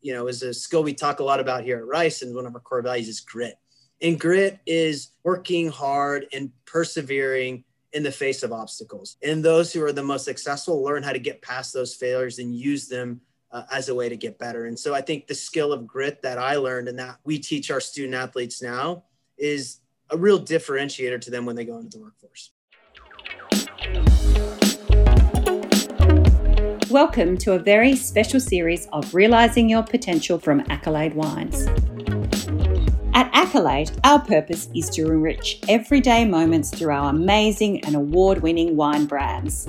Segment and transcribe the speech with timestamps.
[0.00, 2.46] you know, is a skill we talk a lot about here at Rice, and one
[2.46, 3.58] of our core values is grit.
[4.02, 9.16] And grit is working hard and persevering in the face of obstacles.
[9.22, 12.54] And those who are the most successful learn how to get past those failures and
[12.54, 13.20] use them
[13.52, 14.66] uh, as a way to get better.
[14.66, 17.70] And so I think the skill of grit that I learned and that we teach
[17.70, 19.04] our student athletes now
[19.36, 19.80] is
[20.10, 22.52] a real differentiator to them when they go into the workforce.
[26.90, 31.68] Welcome to a very special series of Realising Your Potential from Accolade Wines.
[33.14, 38.74] At Accolade, our purpose is to enrich everyday moments through our amazing and award winning
[38.74, 39.66] wine brands.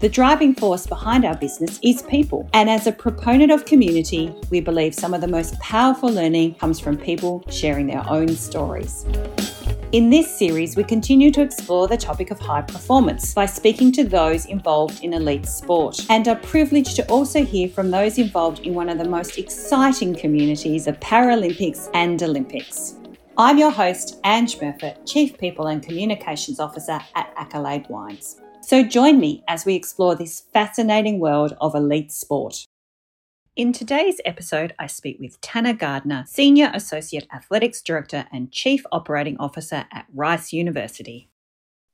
[0.00, 2.46] The driving force behind our business is people.
[2.52, 6.78] And as a proponent of community, we believe some of the most powerful learning comes
[6.78, 9.06] from people sharing their own stories.
[9.92, 14.04] In this series, we continue to explore the topic of high performance by speaking to
[14.04, 18.74] those involved in elite sport and are privileged to also hear from those involved in
[18.74, 22.96] one of the most exciting communities of Paralympics and Olympics.
[23.36, 28.40] I'm your host, Ange Murfitt, Chief People and Communications Officer at Accolade Wines.
[28.62, 32.66] So join me as we explore this fascinating world of elite sport.
[33.56, 39.36] In today's episode, I speak with Tanner Gardner, Senior Associate Athletics Director and Chief Operating
[39.38, 41.28] Officer at Rice University.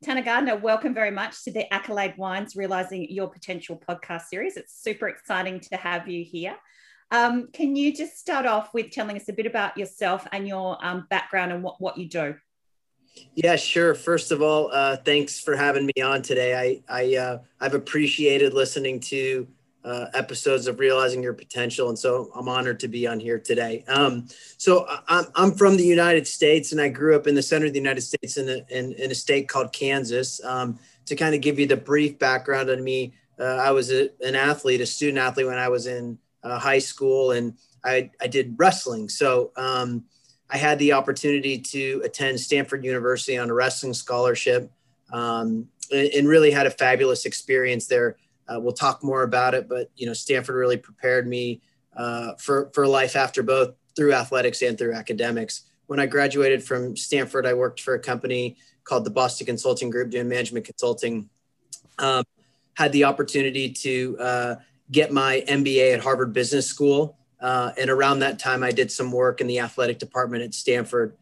[0.03, 4.57] Tanner Gardner, welcome very much to the Accolade Wines Realizing Your Potential podcast series.
[4.57, 6.57] It's super exciting to have you here.
[7.11, 10.83] Um, can you just start off with telling us a bit about yourself and your
[10.83, 12.37] um, background and what, what you do?
[13.35, 13.95] Yeah, sure.
[13.95, 16.55] First of all, uh, thanks for having me on today.
[16.89, 19.47] I, I uh, I've appreciated listening to
[19.85, 23.85] uh, episodes of realizing your potential and so i'm honored to be on here today.
[23.89, 24.29] Um,
[24.59, 27.73] so I'm, I'm from the united states and i grew up in the center of
[27.73, 30.43] the united states in a, in, in a state called kansas.
[30.45, 34.11] Um, to kind of give you the brief background on me uh, i was a,
[34.25, 38.27] an athlete a student athlete when i was in uh, high school and I, I
[38.27, 39.09] did wrestling.
[39.09, 40.05] So um,
[40.51, 44.71] i had the opportunity to attend stanford university on a wrestling scholarship
[45.13, 48.17] um, and, and really had a fabulous experience there
[48.51, 51.61] uh, we'll talk more about it, but you know, Stanford really prepared me
[51.97, 55.63] uh, for for life after both through athletics and through academics.
[55.87, 60.11] When I graduated from Stanford, I worked for a company called the Boston Consulting Group
[60.11, 61.29] doing management consulting.
[61.99, 62.25] Um,
[62.75, 64.55] had the opportunity to uh,
[64.91, 67.19] get my MBA at Harvard Business School.
[67.41, 71.15] Uh, and around that time, I did some work in the athletic department at Stanford.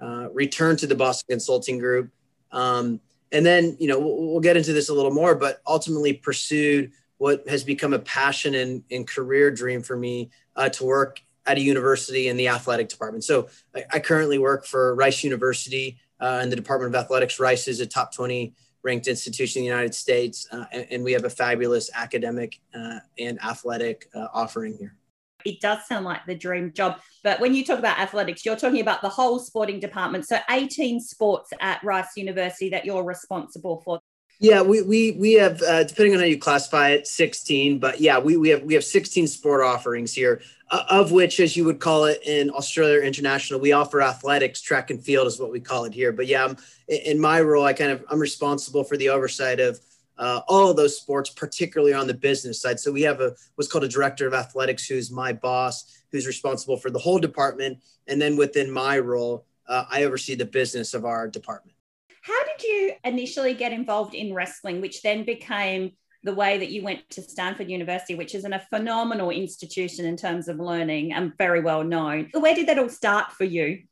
[0.00, 2.10] Uh, returned to the Boston Consulting Group.
[2.50, 3.00] Um,
[3.32, 7.48] and then you know we'll, get into this a little more but ultimately pursued what
[7.48, 11.60] has become a passion and, and career dream for me uh, to work at a
[11.60, 13.24] university in the athletic department.
[13.24, 17.38] So i, I currently work for rice university uh, in the department of athletics.
[17.38, 21.12] Rice is a top 20 ranked institution in the united states uh, and, and, we
[21.12, 24.96] have a fabulous academic uh, and athletic uh, offering here
[25.44, 26.98] it does sound like the dream job.
[27.22, 30.26] But when you talk about athletics, you're talking about the whole sporting department.
[30.26, 34.00] So 18 sports at Rice University that you're responsible for.
[34.42, 37.78] Yeah, we we we have uh, depending on how you classify it, 16.
[37.78, 40.42] But yeah, we we have we have 16 sport offerings here,
[40.72, 44.90] uh, of which, as you would call it in Australia International, we offer athletics, track
[44.90, 46.10] and field is what we call it here.
[46.10, 46.56] But yeah, I'm,
[46.88, 49.78] in my role, I kind of I'm responsible for the oversight of
[50.18, 52.78] uh, all of those sports, particularly on the business side.
[52.78, 56.76] So we have a what's called a director of athletics, who's my boss, who's responsible
[56.76, 61.04] for the whole department, and then within my role, uh, I oversee the business of
[61.04, 61.76] our department.
[62.22, 65.92] How did you initially get involved in wrestling, which then became
[66.24, 70.16] the way that you went to Stanford University, which is an, a phenomenal institution in
[70.16, 72.30] terms of learning and very well known.
[72.32, 73.82] Where did that all start for you?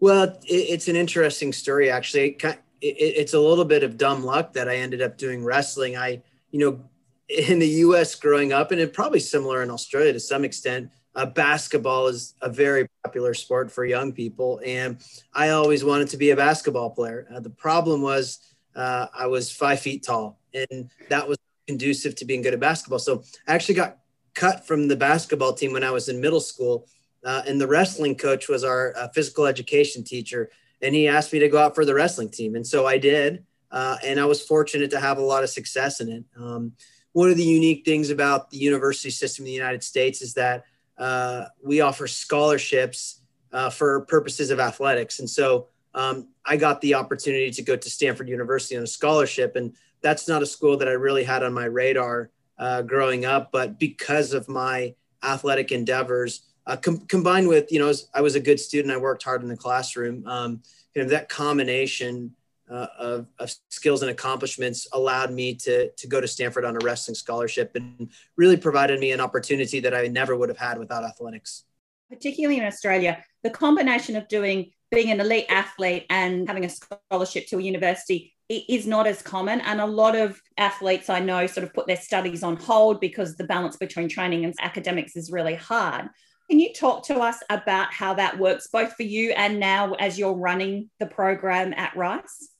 [0.00, 2.30] Well, it's an interesting story, actually.
[2.30, 5.96] It, it, it's a little bit of dumb luck that I ended up doing wrestling.
[5.96, 6.80] I, you know,
[7.28, 8.14] in the U.S.
[8.14, 10.90] growing up, and it probably similar in Australia to some extent.
[11.14, 14.98] Uh, basketball is a very popular sport for young people, and
[15.34, 17.26] I always wanted to be a basketball player.
[17.34, 18.38] Uh, the problem was
[18.76, 21.36] uh, I was five feet tall, and that was
[21.66, 23.00] conducive to being good at basketball.
[23.00, 23.98] So I actually got
[24.34, 26.86] cut from the basketball team when I was in middle school,
[27.24, 30.50] uh, and the wrestling coach was our uh, physical education teacher
[30.82, 33.44] and he asked me to go out for the wrestling team, and so I did.
[33.70, 36.24] Uh, and I was fortunate to have a lot of success in it.
[36.38, 36.72] Um,
[37.12, 40.64] one of the unique things about the university system in the United States is that
[40.96, 43.20] uh, we offer scholarships
[43.52, 47.90] uh, for purposes of athletics, and so um, I got the opportunity to go to
[47.90, 51.52] Stanford University on a scholarship, and that's not a school that I really had on
[51.52, 57.72] my radar uh, growing up, but because of my athletic endeavors uh, com- combined with
[57.72, 58.94] you know I was a good student.
[58.94, 60.24] I worked hard in the classroom.
[60.26, 60.62] Um,
[60.94, 62.32] you know that combination
[62.70, 66.78] uh, of, of, skills and accomplishments allowed me to, to go to Stanford on a
[66.80, 71.02] wrestling scholarship and really provided me an opportunity that I never would have had without
[71.02, 71.64] athletics.
[72.10, 77.46] Particularly in Australia, the combination of doing being an elite athlete and having a scholarship
[77.46, 79.60] to a university is not as common.
[79.60, 83.36] And a lot of athletes I know sort of put their studies on hold because
[83.36, 86.08] the balance between training and academics is really hard.
[86.48, 90.18] Can you talk to us about how that works, both for you and now as
[90.18, 92.50] you're running the program at Rice?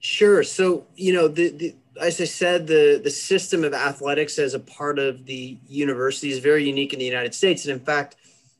[0.00, 0.42] Sure.
[0.42, 4.60] So, you know, the, the, as I said, the, the system of athletics as a
[4.60, 7.64] part of the university is very unique in the United States.
[7.64, 8.16] And in fact,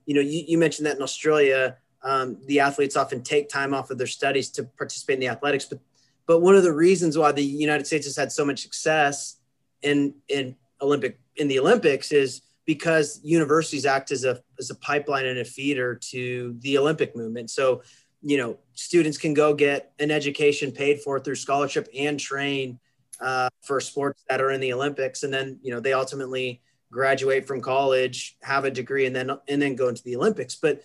[0.06, 3.90] you know, you, you mentioned that in Australia, um, the athletes often take time off
[3.90, 5.64] of their studies to participate in the athletics.
[5.64, 5.80] But,
[6.26, 9.36] but one of the reasons why the United States has had so much success
[9.82, 15.24] in, in Olympic, in the Olympics is because universities act as a, as a pipeline
[15.24, 17.50] and a feeder to the Olympic movement.
[17.50, 17.82] So,
[18.22, 22.78] you know students can go get an education paid for through scholarship and train
[23.20, 25.22] uh, for sports that are in the olympics.
[25.22, 26.60] And then you know they ultimately
[26.90, 30.56] graduate from college have a degree and then and then go into the olympics.
[30.56, 30.82] But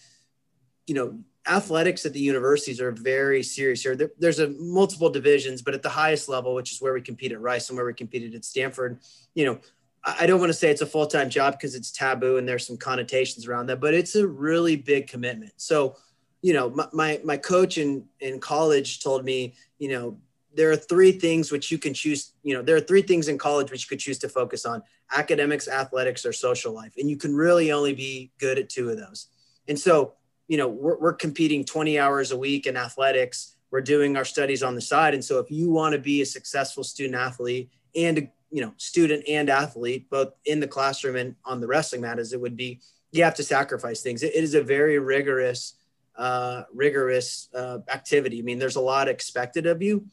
[0.86, 3.96] you know athletics at the universities are very serious here.
[3.96, 7.32] There, there's a multiple divisions but at the highest level which is where we compete
[7.32, 9.00] at rice and where we competed at stanford
[9.36, 9.60] you know
[10.06, 12.68] I don't want to say it's a full time job because it's taboo and there's
[12.68, 15.54] some connotations around that, but it's a really big commitment.
[15.58, 15.96] So
[16.44, 20.20] you know, my, my, my coach in, in college told me, you know,
[20.56, 23.40] there are three things which you can choose, you know, there are three things in
[23.40, 24.84] college which you could choose to focus on
[25.16, 26.94] academics, athletics, or social life.
[26.98, 29.28] And you can really only be good at two of those.
[29.68, 30.14] And so,
[30.48, 33.56] you know, we're, we're competing 20 hours a week in athletics.
[33.72, 35.14] We're doing our studies on the side.
[35.14, 39.24] And so if you want to be a successful student athlete and, you know, student
[39.28, 42.80] and athlete, both in the classroom and on the wrestling mat, as it would be,
[43.12, 44.22] you have to sacrifice things.
[44.22, 45.74] it, it is a very rigorous,
[46.16, 48.40] uh, rigorous uh, activity.
[48.40, 50.06] I mean, there's a lot expected of you,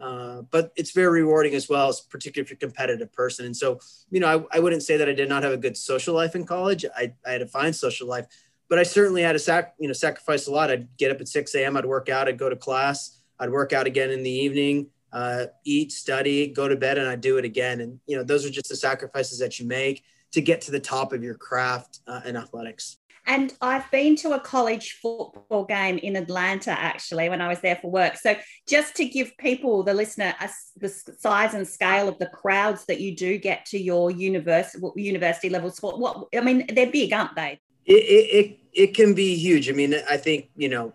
[0.00, 3.44] uh, but it's very rewarding as well, particularly if you're a competitive person.
[3.44, 3.78] And so,
[4.10, 6.34] you know, I, I wouldn't say that I did not have a good social life
[6.34, 6.86] in college.
[6.96, 8.26] I, I had a fine social life,
[8.70, 10.70] but I certainly had to sac, you know, sacrifice a lot.
[10.70, 11.76] I'd get up at 6 a.m.
[11.76, 12.26] I'd work out.
[12.26, 13.18] I'd go to class.
[13.38, 14.86] I'd work out again in the evening.
[15.12, 17.80] Uh, eat, study, go to bed, and I do it again.
[17.80, 20.80] And you know, those are just the sacrifices that you make to get to the
[20.80, 22.96] top of your craft uh, in athletics.
[23.26, 27.76] And I've been to a college football game in Atlanta actually when I was there
[27.76, 28.16] for work.
[28.16, 28.34] So
[28.66, 33.00] just to give people, the listener, a, the size and scale of the crowds that
[33.00, 35.98] you do get to your university university level sport.
[35.98, 37.60] What I mean, they're big, aren't they?
[37.84, 39.68] It it it, it can be huge.
[39.68, 40.92] I mean, I think you know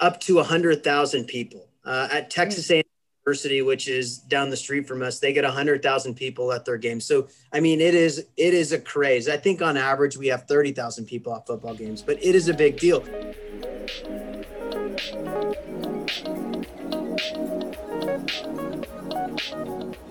[0.00, 2.84] up to a hundred thousand people uh, at Texas A&M
[3.26, 7.04] University, which is down the street from us, they get 100,000 people at their games.
[7.04, 9.28] So, I mean, it is it is a craze.
[9.28, 12.54] I think on average we have 30,000 people at football games, but it is a
[12.54, 13.00] big deal.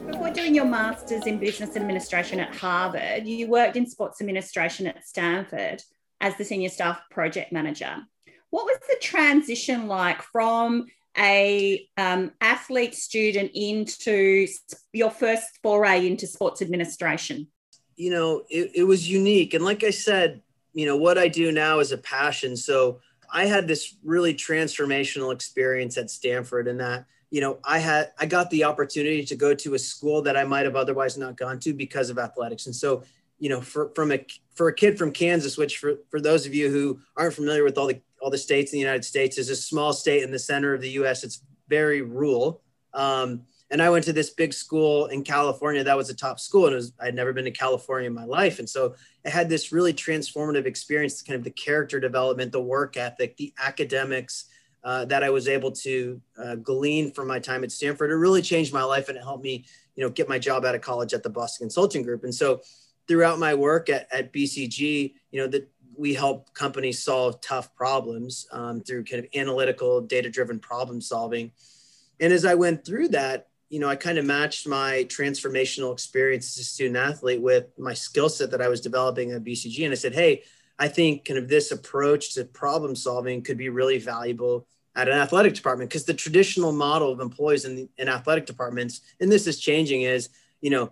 [0.07, 5.07] Before doing your master's in business administration at Harvard, you worked in sports administration at
[5.07, 5.81] Stanford
[6.19, 7.95] as the senior staff project manager.
[8.50, 14.47] What was the transition like from a um, athlete student into
[14.94, 17.47] your first foray into sports administration?
[17.95, 19.53] You know, it, it was unique.
[19.53, 20.41] And like I said,
[20.73, 22.57] you know, what I do now is a passion.
[22.57, 23.00] So
[23.31, 28.25] I had this really transformational experience at Stanford and that, you know, I had, I
[28.25, 31.59] got the opportunity to go to a school that I might have otherwise not gone
[31.59, 32.65] to because of athletics.
[32.65, 33.03] And so,
[33.39, 36.53] you know, for, from a, for a kid from Kansas, which for, for those of
[36.53, 39.51] you who aren't familiar with all the all the states in the United States is
[39.51, 41.23] a small state in the center of the U.S.
[41.23, 42.63] It's very rural.
[42.91, 46.65] Um, and I went to this big school in California that was a top school,
[46.65, 49.71] and was, I'd never been to California in my life, and so I had this
[49.71, 54.45] really transformative experience, kind of the character development, the work ethic, the academics
[54.83, 58.09] uh, that I was able to uh, glean from my time at Stanford.
[58.09, 59.65] It really changed my life, and it helped me,
[59.95, 62.23] you know, get my job out of college at the Boston Consulting Group.
[62.23, 62.61] And so,
[63.07, 65.67] throughout my work at, at BCG, you know, the
[65.97, 71.52] we help companies solve tough problems um, through kind of analytical, data driven problem solving.
[72.19, 76.57] And as I went through that, you know, I kind of matched my transformational experience
[76.57, 79.83] as a student athlete with my skill set that I was developing at BCG.
[79.83, 80.44] And I said, hey,
[80.78, 85.16] I think kind of this approach to problem solving could be really valuable at an
[85.16, 89.59] athletic department because the traditional model of employees in, in athletic departments, and this is
[89.59, 90.30] changing, is,
[90.61, 90.92] you know,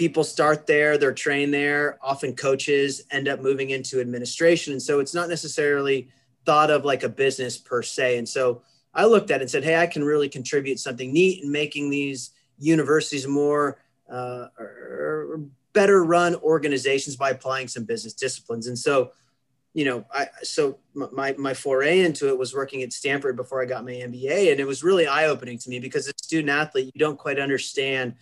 [0.00, 1.98] people start there, they're trained there.
[2.00, 4.72] Often coaches end up moving into administration.
[4.72, 6.08] And so it's not necessarily
[6.46, 8.16] thought of like a business per se.
[8.16, 8.62] And so
[8.94, 11.90] I looked at it and said, hey, I can really contribute something neat in making
[11.90, 15.42] these universities more uh, or
[15.74, 18.68] better run organizations by applying some business disciplines.
[18.68, 19.12] And so
[19.72, 23.66] you know, I so my my foray into it was working at Stanford before I
[23.66, 26.50] got my MBA, and it was really eye opening to me because as a student
[26.50, 28.16] athlete, you don't quite understand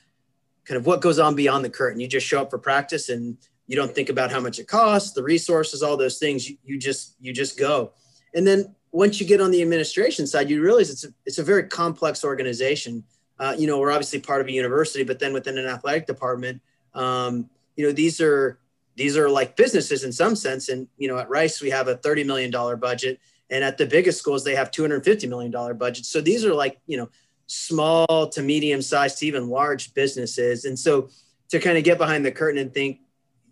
[0.69, 1.99] kind of what goes on beyond the curtain.
[1.99, 5.13] You just show up for practice and you don't think about how much it costs,
[5.13, 6.49] the resources, all those things.
[6.49, 7.93] You, you just you just go,
[8.35, 11.43] and then once you get on the administration side, you realize it's a, it's a
[11.43, 13.05] very complex organization.
[13.39, 16.61] Uh, you know, we're obviously part of a university, but then within an athletic department,
[16.95, 18.59] um, you know, these are
[18.97, 20.69] these are like businesses in some sense.
[20.69, 23.87] And you know, at Rice we have a thirty million dollar budget, and at the
[23.87, 26.05] biggest schools they have two hundred fifty million dollar budget.
[26.05, 27.09] So these are like you know
[27.49, 30.65] small to medium sized to even large businesses.
[30.65, 31.11] And so
[31.49, 33.01] to kind of get behind the curtain and think,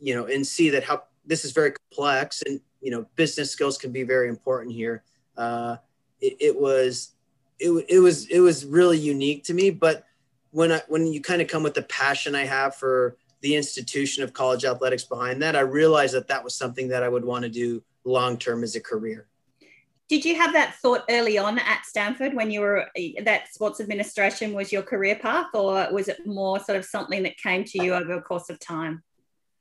[0.01, 3.77] you know, and see that how this is very complex and you know business skills
[3.77, 5.03] can be very important here
[5.37, 5.77] uh,
[6.21, 7.13] it, it, was
[7.59, 10.05] it, it was it was really unique to me but
[10.53, 14.23] when i when you kind of come with the passion i have for the institution
[14.23, 17.43] of college athletics behind that i realized that that was something that i would want
[17.43, 19.27] to do long term as a career
[20.09, 22.87] did you have that thought early on at stanford when you were
[23.25, 27.37] that sports administration was your career path or was it more sort of something that
[27.39, 29.03] came to you over a course of time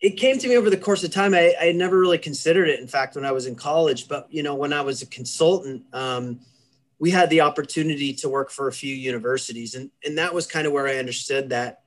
[0.02, 1.34] it came to me over the course of time.
[1.34, 4.08] I, I never really considered it, in fact, when I was in college.
[4.08, 6.42] But you know, when I was a consultant, um,
[7.00, 10.68] we had the opportunity to work for a few universities, and and that was kind
[10.68, 11.82] of where I understood that.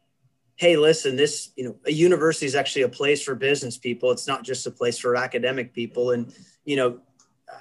[0.56, 4.10] Hey, listen, this you know, a university is actually a place for business people.
[4.10, 6.10] It's not just a place for academic people.
[6.10, 6.34] And
[6.64, 7.00] you know,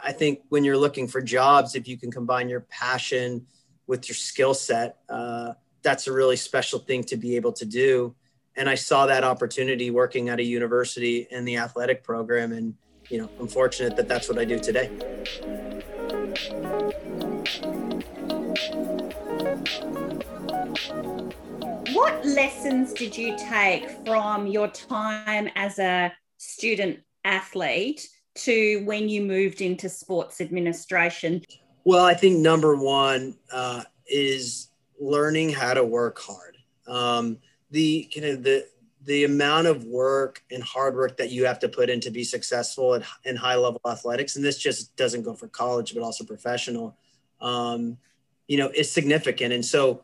[0.04, 3.46] I think when you're looking for jobs, if you can combine your passion
[3.88, 8.16] with your skill set, uh, that's a really special thing to be able to do
[8.58, 12.52] and I saw that opportunity working at a university in the athletic program.
[12.52, 12.74] And,
[13.08, 14.88] you know, I'm fortunate that that's what I do today.
[21.94, 29.22] What lessons did you take from your time as a student athlete to when you
[29.22, 31.42] moved into sports administration?
[31.84, 36.58] Well, I think number one uh, is learning how to work hard.
[36.88, 37.38] Um,
[37.72, 38.68] the kind of the
[39.08, 42.26] the amount of work and hard work that you have to put in to be
[42.26, 46.24] successful at, in high level athletics and this just doesn't go for college but also
[46.24, 46.96] professional
[47.42, 47.98] um,
[48.48, 50.04] you know is significant and so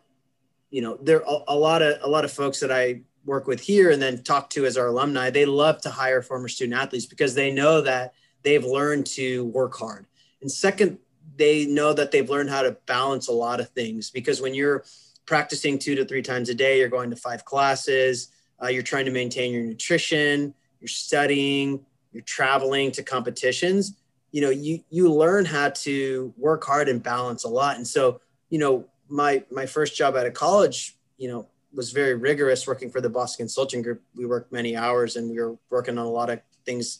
[0.71, 3.59] you know there are a lot of a lot of folks that i work with
[3.59, 7.05] here and then talk to as our alumni they love to hire former student athletes
[7.05, 8.13] because they know that
[8.43, 10.05] they've learned to work hard
[10.41, 10.97] and second
[11.35, 14.83] they know that they've learned how to balance a lot of things because when you're
[15.25, 16.79] practicing two to three times a day.
[16.79, 18.29] You're going to five classes.
[18.61, 20.53] Uh, you're trying to maintain your nutrition.
[20.79, 21.85] You're studying.
[22.11, 23.95] You're traveling to competitions.
[24.31, 27.77] You know, you you learn how to work hard and balance a lot.
[27.77, 32.15] And so, you know, my my first job out of college, you know, was very
[32.15, 34.01] rigorous working for the Boston Consulting Group.
[34.15, 36.99] We worked many hours and we were working on a lot of things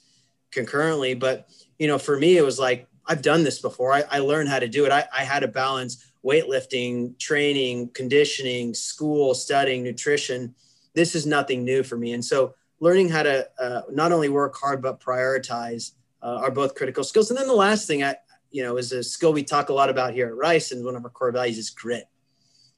[0.53, 1.13] concurrently.
[1.13, 3.91] But, you know, for me, it was like, I've done this before.
[3.91, 4.91] I, I learned how to do it.
[4.91, 10.55] I, I had to balance weightlifting, training, conditioning, school, studying, nutrition.
[10.93, 12.13] This is nothing new for me.
[12.13, 15.91] And so learning how to uh, not only work hard, but prioritize
[16.21, 17.29] uh, are both critical skills.
[17.29, 18.15] And then the last thing I,
[18.51, 20.95] you know, is a skill we talk a lot about here at Rice and one
[20.95, 22.05] of our core values is grit.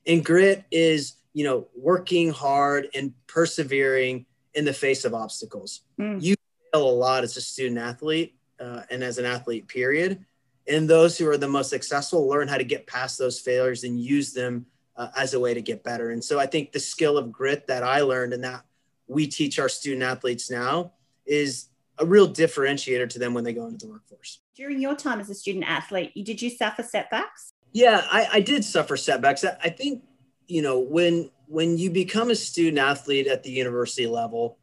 [0.08, 5.82] And grit is, you know, working hard and persevering in the face of obstacles.
[6.00, 6.24] Mm.
[6.24, 6.36] You
[6.82, 10.26] a lot as a student athlete uh, and as an athlete, period
[10.68, 14.00] and those who are the most successful learn how to get past those failures and
[14.00, 14.66] use them
[14.96, 16.12] uh, as a way to get better.
[16.12, 18.64] And so I think the skill of grit that I learned and that
[19.08, 20.94] we teach our student athletes now
[21.26, 21.68] is
[22.00, 24.40] a real differentiator to them when they go into the workforce.
[24.56, 27.52] During your time as a student athlete, did you suffer setbacks?
[27.72, 29.44] Yeah, I, I did suffer setbacks.
[29.44, 30.04] I, I think,
[30.48, 34.58] you know, when when you become a student athlete at the university level,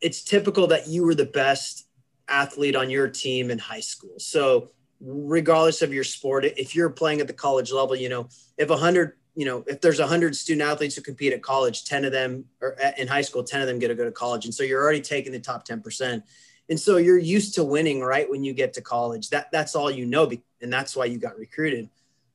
[0.00, 1.86] it's typical that you were the best
[2.28, 4.14] athlete on your team in high school.
[4.18, 8.28] So regardless of your sport if you're playing at the college level you know
[8.58, 12.12] if 100 you know if there's 100 student athletes who compete at college 10 of
[12.12, 14.44] them or in high school 10 of them get to go to college.
[14.44, 16.22] And so you're already taking the top 10%
[16.68, 19.30] and so you're used to winning right when you get to college.
[19.30, 20.30] That that's all you know
[20.60, 21.88] and that's why you got recruited.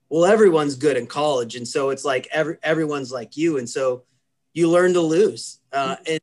[0.10, 1.56] Well everyone's good in college.
[1.56, 3.60] And so it's like every everyone's like you.
[3.60, 4.04] And so
[4.54, 6.20] you learn to lose uh, and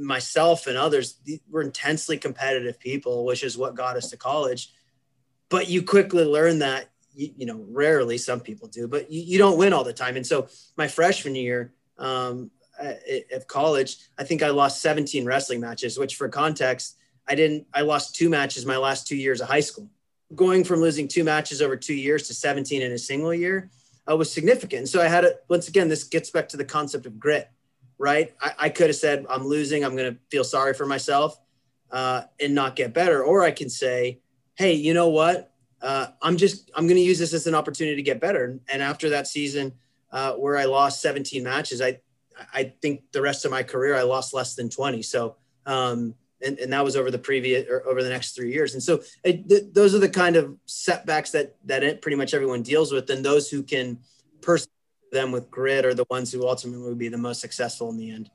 [0.00, 4.72] myself and others we're intensely competitive people which is what got us to college.
[5.48, 9.38] But you quickly learn that you, you know rarely some people do but you, you,
[9.38, 10.16] don't win all the time.
[10.16, 12.50] And so my freshman year um,
[13.34, 16.96] of college i think i lost 17 wrestling matches which for context
[17.28, 19.90] i didn't i lost two matches my last two years of high school.
[20.34, 23.68] Going from losing two matches over two years to 17 in a single year
[24.10, 24.88] uh, was significant.
[24.88, 27.50] So i had it once again this gets back to the concept of grit
[28.00, 31.38] right i, I could have said i'm losing i'm going to feel sorry for myself
[31.92, 34.20] uh, and not get better or i can say
[34.60, 35.54] hey, you know what?
[35.80, 38.60] Uh, I'm just I'm going to use this as an opportunity to get better.
[38.70, 39.72] And after that season
[40.12, 42.00] uh, where I lost 17 matches, I
[42.52, 45.00] I think the rest of my career I lost less than 20.
[45.00, 48.74] So um, and, and that was over the previous or over the next three years.
[48.74, 52.34] And so it, th- those are the kind of setbacks that that it, pretty much
[52.34, 53.08] everyone deals with.
[53.08, 53.98] And those who can
[54.42, 54.68] persevere
[55.10, 58.10] them with grit are the ones who ultimately will be the most successful in the
[58.10, 58.30] end.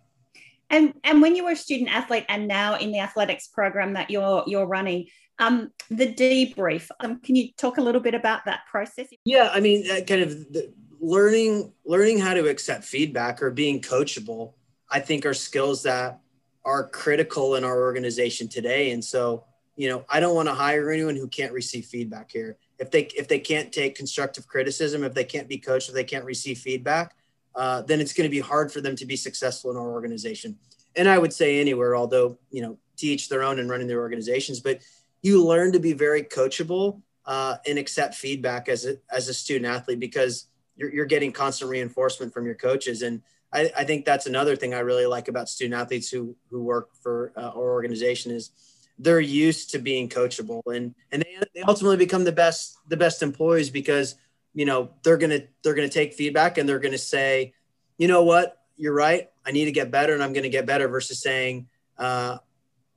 [0.70, 4.10] And and when you were a student athlete and now in the athletics program that
[4.10, 5.08] you're you're running,
[5.40, 6.90] um, the debrief.
[7.00, 9.08] Um, can you talk a little bit about that process?
[9.26, 13.82] Yeah, I mean, uh, kind of the, learning learning how to accept feedback or being
[13.82, 14.54] coachable.
[14.90, 16.20] I think are skills that
[16.64, 18.92] are critical in our organization today.
[18.92, 22.58] And so, you know, I don't want to hire anyone who can't receive feedback here.
[22.80, 26.04] If they if they can't take constructive criticism, if they can't be coached, if they
[26.04, 27.16] can't receive feedback,
[27.56, 30.58] uh, then it's going to be hard for them to be successful in our organization.
[30.96, 34.60] And I would say anywhere, although you know, teach their own and running their organizations,
[34.60, 34.80] but
[35.22, 39.66] you learn to be very coachable uh, and accept feedback as a as a student
[39.66, 43.22] athlete because you're, you're getting constant reinforcement from your coaches and
[43.54, 46.90] I, I, think that's another thing I really like about student athletes who who work
[47.02, 48.52] for uh, our organization is
[48.98, 53.22] they're used to being coachable and and they, they ultimately become the best the best
[53.22, 54.16] employees because
[54.54, 57.54] you know they're gonna they're gonna take feedback and they're gonna say
[57.98, 58.62] you know what?
[58.76, 59.30] You're right.
[59.46, 62.38] I need to get better and I'm gonna get better versus saying uh,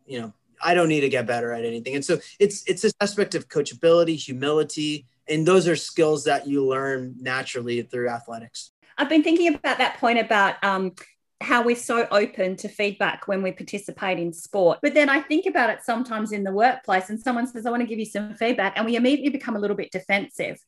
[0.06, 1.94] you know I don't need to get better at anything.
[1.94, 6.66] And so it's it's this aspect of coachability humility and those are skills that you
[6.66, 8.70] learn naturally through athletics.
[8.96, 10.94] I've been thinking about that point about um,
[11.40, 14.80] how we're so open to feedback when we participate in sport.
[14.82, 17.82] But then I think about it sometimes in the workplace, and someone says, I want
[17.82, 20.58] to give you some feedback, and we immediately become a little bit defensive.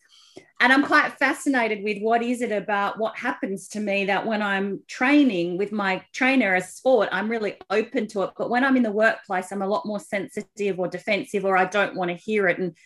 [0.61, 4.43] And I'm quite fascinated with what is it about what happens to me that when
[4.43, 8.31] I'm training with my trainer as sport, I'm really open to it.
[8.37, 11.65] But when I'm in the workplace, I'm a lot more sensitive or defensive, or I
[11.65, 12.59] don't want to hear it.
[12.59, 12.77] And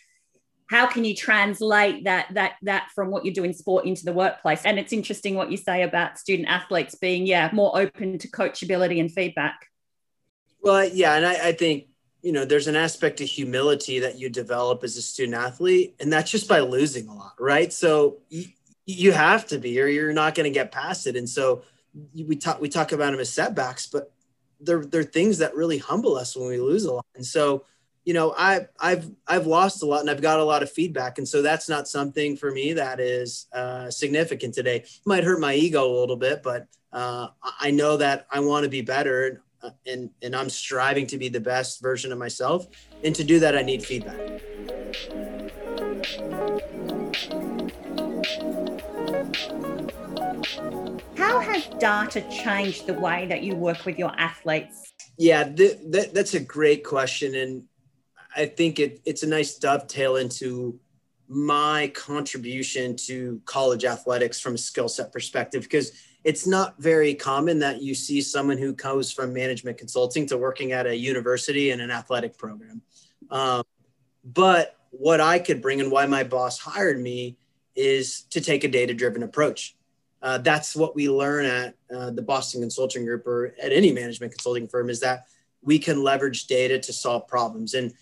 [0.67, 4.13] how can you translate that that that from what you do in sport into the
[4.13, 4.65] workplace?
[4.65, 8.99] And it's interesting what you say about student athletes being yeah more open to coachability
[8.99, 9.67] and feedback.
[10.61, 11.85] Well yeah and I, I think
[12.21, 16.11] you know there's an aspect of humility that you develop as a student athlete and
[16.11, 17.71] that's just by losing a lot right?
[17.71, 18.45] So you,
[18.87, 21.15] you have to be or you're not going to get past it.
[21.15, 21.63] And so
[22.13, 24.11] we talk we talk about them as setbacks but
[24.59, 27.05] they're, they're things that really humble us when we lose a lot.
[27.15, 27.65] And so
[28.05, 31.17] you know, I, I've I've lost a lot and I've got a lot of feedback,
[31.17, 34.77] and so that's not something for me that is uh, significant today.
[34.77, 38.63] It might hurt my ego a little bit, but uh, I know that I want
[38.63, 42.19] to be better, and, uh, and and I'm striving to be the best version of
[42.19, 42.67] myself.
[43.03, 44.19] And to do that, I need feedback.
[51.17, 54.93] How has data changed the way that you work with your athletes?
[55.17, 57.63] Yeah, th- th- that's a great question, and
[58.35, 60.79] I think it, it's a nice dovetail into
[61.27, 65.91] my contribution to college athletics from a skill set perspective because
[66.23, 70.71] it's not very common that you see someone who goes from management consulting to working
[70.71, 72.81] at a university and an athletic program.
[73.29, 73.63] Um,
[74.23, 77.37] but what I could bring and why my boss hired me
[77.75, 79.75] is to take a data driven approach.
[80.21, 84.31] Uh, that's what we learn at uh, the Boston Consulting Group or at any management
[84.31, 85.25] consulting firm is that
[85.61, 87.73] we can leverage data to solve problems.
[87.73, 87.93] And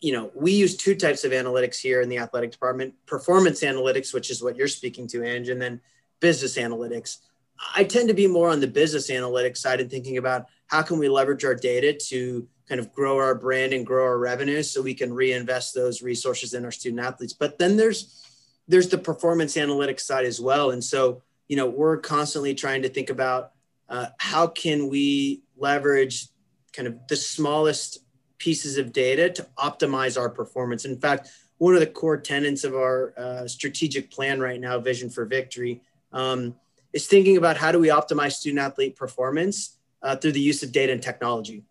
[0.00, 4.12] you know, we use two types of analytics here in the athletic department performance analytics,
[4.12, 5.80] which is what you're speaking to, Ange, and then
[6.20, 7.18] business analytics.
[7.74, 10.98] I tend to be more on the business analytics side and thinking about how can
[10.98, 14.82] we leverage our data to kind of grow our brand and grow our revenues so
[14.82, 17.32] we can reinvest those resources in our student athletes.
[17.32, 18.22] But then there's
[18.68, 20.72] there's the performance analytics side as well.
[20.72, 23.52] And so, you know, we're constantly trying to think about
[23.88, 26.28] uh, how can we leverage
[26.72, 27.98] kind of the smallest
[28.38, 30.84] pieces of data to optimize our performance.
[30.84, 35.08] In fact, one of the core tenets of our uh, strategic plan right now, Vision
[35.08, 35.80] for Victory,
[36.12, 36.54] um,
[36.92, 40.72] is thinking about how do we optimize student athlete performance uh, through the use of
[40.72, 41.64] data and technology.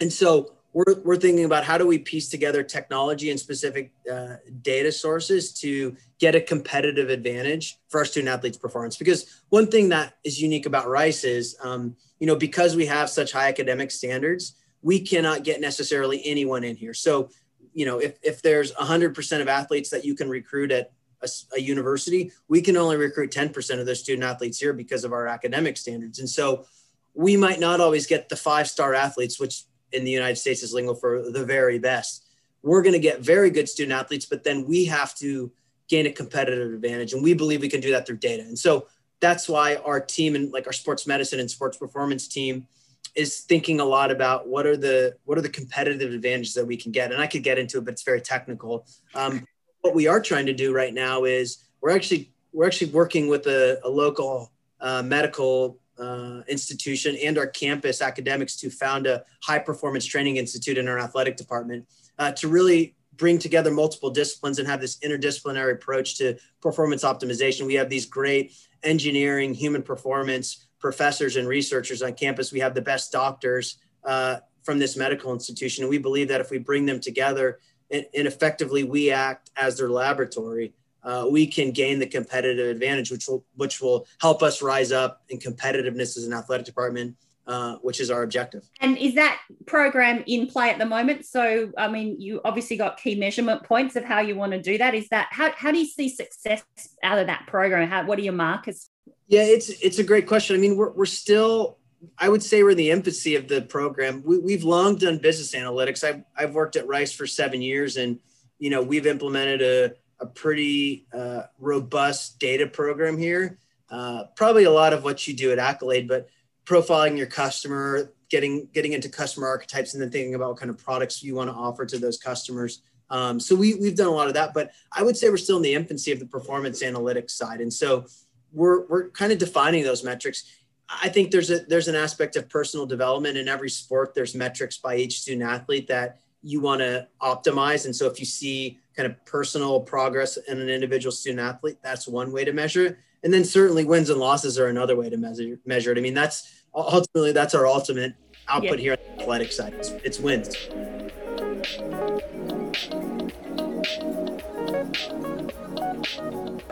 [0.00, 4.36] And so we're, we're thinking about how do we piece together technology and specific uh,
[4.62, 9.90] data sources to get a competitive advantage for our student athletes performance because one thing
[9.90, 13.90] that is unique about rice is um, you know because we have such high academic
[13.90, 16.94] standards we cannot get necessarily anyone in here.
[16.94, 17.30] So,
[17.72, 20.92] you know, if, if there's 100% of athletes that you can recruit at
[21.22, 25.12] a, a, university, we can only recruit 10% of those student athletes here because of
[25.12, 26.18] our academic standards.
[26.18, 26.66] And so
[27.14, 30.74] we might not always get the five star athletes, which in the United States is
[30.74, 32.26] lingo for the very best.
[32.62, 35.52] We're going to get very good student athletes, but then we have to
[35.88, 37.12] gain a competitive advantage.
[37.12, 38.42] And we believe we can do that through data.
[38.42, 38.86] And so
[39.20, 42.66] that's why our team and like our sports medicine and sports performance team
[43.14, 46.76] is thinking a lot about what are the what are the competitive advantages that we
[46.76, 49.46] can get and i could get into it but it's very technical um,
[49.82, 53.46] what we are trying to do right now is we're actually we're actually working with
[53.46, 59.58] a, a local uh, medical uh, institution and our campus academics to found a high
[59.58, 61.86] performance training institute in our athletic department
[62.18, 67.66] uh, to really bring together multiple disciplines and have this interdisciplinary approach to performance optimization.
[67.66, 72.52] We have these great engineering, human performance professors and researchers on campus.
[72.52, 75.84] We have the best doctors uh, from this medical institution.
[75.84, 79.78] And we believe that if we bring them together and, and effectively we act as
[79.78, 84.62] their laboratory, uh, we can gain the competitive advantage, which will which will help us
[84.62, 87.16] rise up in competitiveness as an athletic department,
[87.48, 88.62] uh, which is our objective.
[88.80, 91.26] And is that program in play at the moment?
[91.26, 94.78] So, I mean, you obviously got key measurement points of how you want to do
[94.78, 94.94] that.
[94.94, 96.62] Is that how how do you see success
[97.02, 97.88] out of that program?
[97.88, 98.88] How what are your markers?
[99.32, 100.54] Yeah, it's it's a great question.
[100.54, 101.78] I mean, we're we're still
[102.18, 104.22] I would say we're in the infancy of the program.
[104.26, 106.04] We, have long done business analytics.
[106.04, 108.20] I've, I've worked at Rice for seven years, and
[108.58, 113.58] you know we've implemented a a pretty uh, robust data program here.
[113.88, 116.28] Uh, probably a lot of what you do at Accolade, but
[116.66, 120.76] profiling your customer, getting getting into customer archetypes, and then thinking about what kind of
[120.76, 122.82] products you want to offer to those customers.
[123.08, 125.56] Um, so we we've done a lot of that, but I would say we're still
[125.56, 128.04] in the infancy of the performance analytics side, and so
[128.52, 130.44] we're we're kind of defining those metrics.
[130.88, 134.14] I think there's a there's an aspect of personal development in every sport.
[134.14, 138.26] There's metrics by each student athlete that you want to optimize, and so if you
[138.26, 142.86] see kind of personal progress in an individual student athlete, that's one way to measure
[142.86, 142.98] it.
[143.22, 145.98] And then certainly wins and losses are another way to measure, measure it.
[145.98, 148.14] I mean, that's ultimately that's our ultimate
[148.48, 148.82] output yeah.
[148.82, 149.74] here on the athletic side.
[149.74, 150.56] It's, it's wins.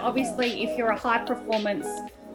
[0.01, 1.87] Obviously, if you're a high performance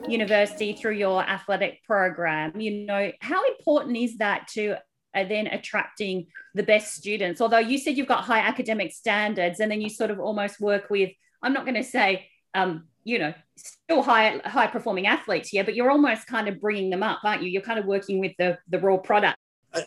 [0.07, 4.75] university through your athletic program, you know, how important is that to
[5.13, 7.41] then attracting the best students.
[7.41, 10.89] Although you said you've got high academic standards, and then you sort of almost work
[10.89, 15.63] with, I'm not going to say, um, you know, still high high performing athletes here,
[15.63, 17.49] but you're almost kind of bringing them up, aren't you?
[17.49, 19.37] You're kind of working with the the raw product.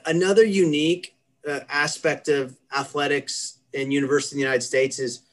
[0.06, 5.27] Another unique uh, aspect of athletics in university in the United States is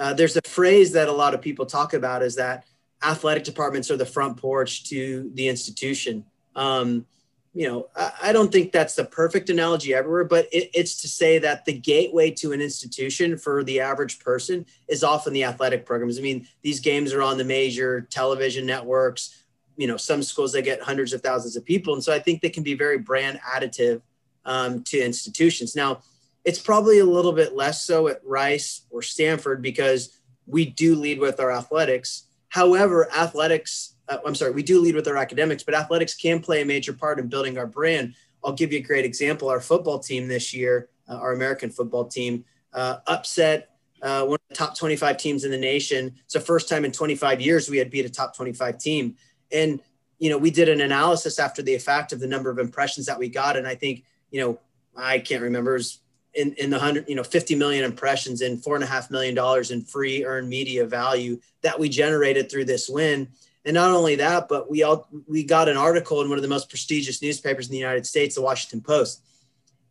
[0.00, 2.64] uh, there's a phrase that a lot of people talk about is that
[3.04, 6.24] athletic departments are the front porch to the institution.
[6.56, 7.06] Um,
[7.52, 11.08] you know, I, I, don't think that's the perfect analogy everywhere, but it, it's to
[11.08, 15.84] say that the gateway to an institution for the average person is often the athletic
[15.84, 16.18] programs.
[16.18, 19.44] I mean, these games are on the major television networks.
[19.76, 22.40] You know, some schools they get hundreds of thousands of people, and so I think
[22.40, 24.00] they can be very brand additive
[24.44, 25.76] um, to institutions.
[25.76, 26.00] Now,
[26.44, 31.18] it's probably a little bit less so at Rice or Stanford because we do lead
[31.18, 32.24] with our athletics.
[32.48, 36.62] However, athletics uh, I'm sorry, we do lead with our academics, but athletics can play
[36.62, 38.14] a major part in building our brand.
[38.44, 39.48] I'll give you a great example.
[39.48, 43.70] Our football team this year, uh, our American football team, uh, upset
[44.02, 46.14] uh, one of the top 25 teams in the nation.
[46.24, 49.16] It's the first time in 25 years we had beat a top 25 team.
[49.52, 49.80] And,
[50.18, 53.18] you know, we did an analysis after the effect of the number of impressions that
[53.18, 53.56] we got.
[53.56, 54.58] And I think, you know,
[54.96, 55.98] I can't remember, it was
[56.34, 59.34] in, in the hundred, you know, 50 million impressions and four and a half million
[59.34, 63.28] dollars in free earned media value that we generated through this win.
[63.64, 66.48] And not only that, but we all we got an article in one of the
[66.48, 69.22] most prestigious newspapers in the United States, the Washington Post.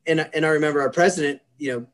[0.08, 1.86] And and I remember our president, you know,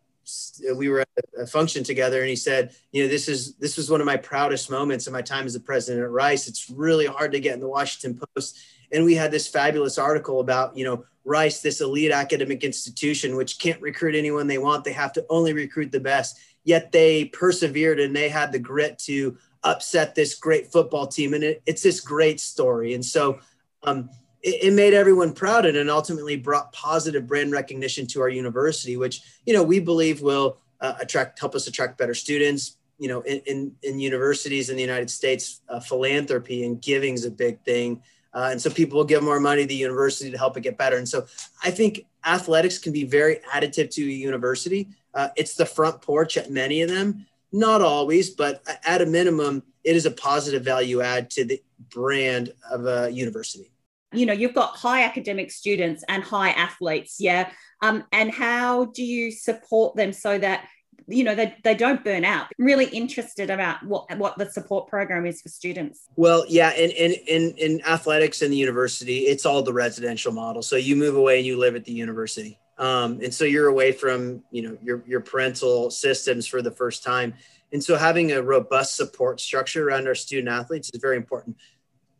[0.75, 3.89] we were at a function together and he said, you know, this is this was
[3.89, 6.47] one of my proudest moments of my time as the president at Rice.
[6.47, 8.57] It's really hard to get in the Washington Post.
[8.91, 13.57] And we had this fabulous article about, you know, Rice, this elite academic institution, which
[13.57, 14.83] can't recruit anyone they want.
[14.83, 16.39] They have to only recruit the best.
[16.63, 21.33] Yet they persevered and they had the grit to upset this great football team.
[21.33, 22.93] And it, it's this great story.
[22.93, 23.39] And so
[23.83, 24.09] um,
[24.43, 28.95] it, it, made everyone proud and it ultimately brought positive brand recognition to our university,
[28.95, 32.77] which, you know, we believe will uh, attract, help us attract better students.
[32.97, 37.25] You know, in, in, in universities in the United States, uh, philanthropy and giving is
[37.25, 38.01] a big thing.
[38.35, 40.77] Uh, and so people will give more money to the university to help it get
[40.77, 40.97] better.
[40.97, 41.25] And so
[41.63, 44.89] I think athletics can be very additive to a university.
[45.13, 47.25] Uh, it's the front porch at many of them.
[47.53, 52.51] Not always, but at a minimum, it is a positive value add to the brand
[52.69, 53.71] of a university.
[54.11, 57.51] You know, you've got high academic students and high athletes, yeah.
[57.81, 60.67] Um, and how do you support them so that
[61.07, 62.47] you know they, they don't burn out.
[62.57, 66.07] Really interested about what what the support program is for students.
[66.15, 70.61] Well yeah in in in, in athletics in the university it's all the residential model.
[70.61, 72.59] So you move away and you live at the university.
[72.77, 77.03] Um, and so you're away from you know your your parental systems for the first
[77.03, 77.33] time.
[77.71, 81.57] And so having a robust support structure around our student athletes is very important.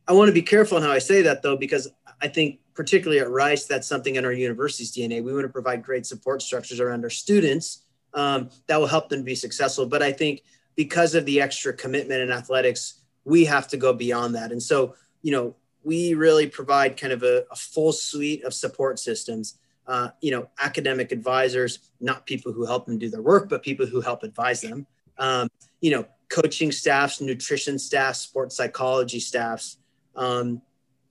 [0.07, 1.87] I want to be careful in how i say that though because
[2.21, 5.23] i think particularly at Rice, that's something in our university's DNA.
[5.23, 7.84] We want to provide great support structures around our students
[8.15, 9.85] um, that will help them be successful.
[9.85, 10.41] But I think
[10.75, 14.51] because of the extra commitment in athletics, we have to go beyond that.
[14.51, 18.97] And so, you know, we really provide kind of a, a full suite of support
[18.97, 19.59] systems.
[19.87, 23.85] Uh, you know, academic advisors, not people who help them do their work, but people
[23.85, 24.87] who help advise them.
[25.19, 25.47] Um,
[25.79, 29.77] you know, coaching staffs, nutrition staffs, sports psychology staffs,
[30.15, 30.59] um,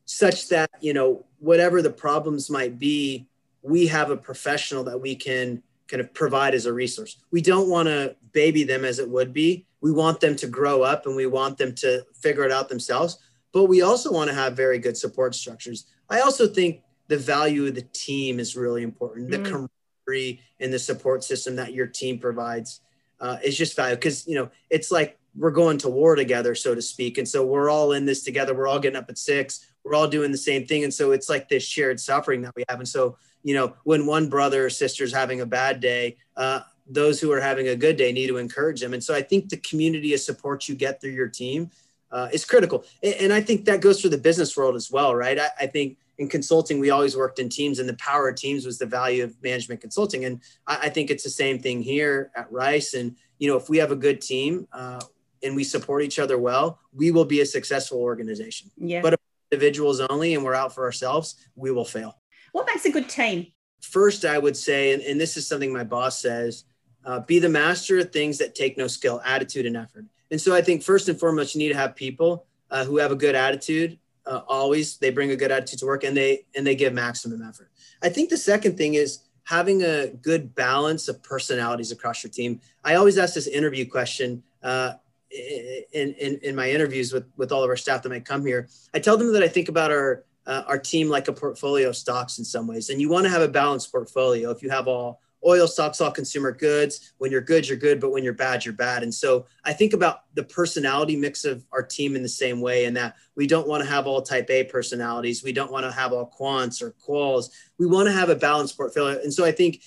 [0.07, 3.29] such that you know whatever the problems might be,
[3.63, 7.19] we have a professional that we can kind of provide as a resource.
[7.31, 9.67] We don't want to baby them as it would be.
[9.81, 13.19] We want them to grow up and we want them to figure it out themselves.
[13.53, 15.87] But we also want to have very good support structures.
[16.09, 19.29] I also think the value of the team is really important.
[19.29, 19.31] Mm.
[19.31, 22.81] The camaraderie and the support system that your team provides
[23.21, 26.75] uh, is just value because you know it's like we're going to war together, so
[26.75, 27.19] to speak.
[27.19, 28.55] And so we're all in this together.
[28.55, 29.67] We're all getting up at six.
[29.85, 30.85] We're all doing the same thing.
[30.85, 32.79] And so it's like this shared suffering that we have.
[32.79, 36.61] And so you know, when one brother or sister is having a bad day, uh,
[36.89, 38.95] those who are having a good day need to encourage them.
[38.95, 41.71] And so I think the community of support you get through your team
[42.11, 42.85] uh, is critical.
[43.03, 45.39] And, and, I think that goes for the business world as well, right?
[45.39, 48.65] I, I, think in consulting, we always worked in teams, and the power of teams
[48.65, 50.25] was the value of management consulting.
[50.25, 52.95] And I, I think it's the same thing here at Rice.
[52.95, 55.01] And, you know, if we have a good team, uh,
[55.45, 58.71] and we support each other well, we will be a successful organization.
[58.77, 59.03] Yeah.
[59.03, 59.21] But if
[59.53, 62.19] individuals only and we're out for ourselves, we will fail.
[62.53, 63.49] What makes a good team?
[63.81, 66.65] First, I would say, and, and this is something my boss says,
[67.05, 70.07] uh, be the master of things that take no skill, attitude, and effort.
[70.31, 73.13] And so I think first and foremost, you need to have people uh, who have
[73.13, 73.99] a good attitude.
[74.27, 77.43] Uh, always, they bring a good attitude to work, and they and they give maximum
[77.43, 77.71] effort.
[78.03, 82.61] I think the second thing is having a good balance of personalities across your team.
[82.83, 84.95] I always ask this interview question uh,
[85.35, 88.69] in, in in my interviews with with all of our staff that might come here.
[88.95, 91.97] I tell them that I think about our uh, our team like a portfolio of
[91.97, 92.91] stocks in some ways.
[92.91, 94.51] And you want to have a balanced portfolio.
[94.51, 98.11] If you have all oil stocks, all consumer goods, when you're good, you're good, but
[98.11, 99.03] when you're bad, you're bad.
[99.03, 102.87] And so I think about the personality mix of our team in the same way,
[102.87, 105.43] and that we don't want to have all type A personalities.
[105.43, 107.51] We don't want to have all quants or quals.
[107.79, 109.21] We want to have a balanced portfolio.
[109.21, 109.83] And so I think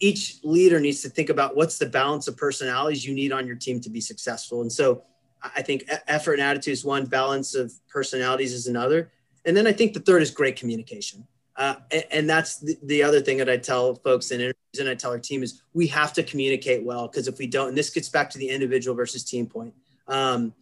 [0.00, 3.56] each leader needs to think about what's the balance of personalities you need on your
[3.56, 4.60] team to be successful.
[4.60, 5.02] And so
[5.42, 9.10] I think effort and attitude is one, balance of personalities is another.
[9.44, 11.26] And then I think the third is great communication.
[11.56, 14.90] Uh, and, and, that's the, the, other thing that I tell folks in interviews and
[14.90, 17.78] I tell our team is we have to communicate well because if we don't, and
[17.78, 19.72] this gets back to the individual versus team point.
[20.06, 20.52] Um,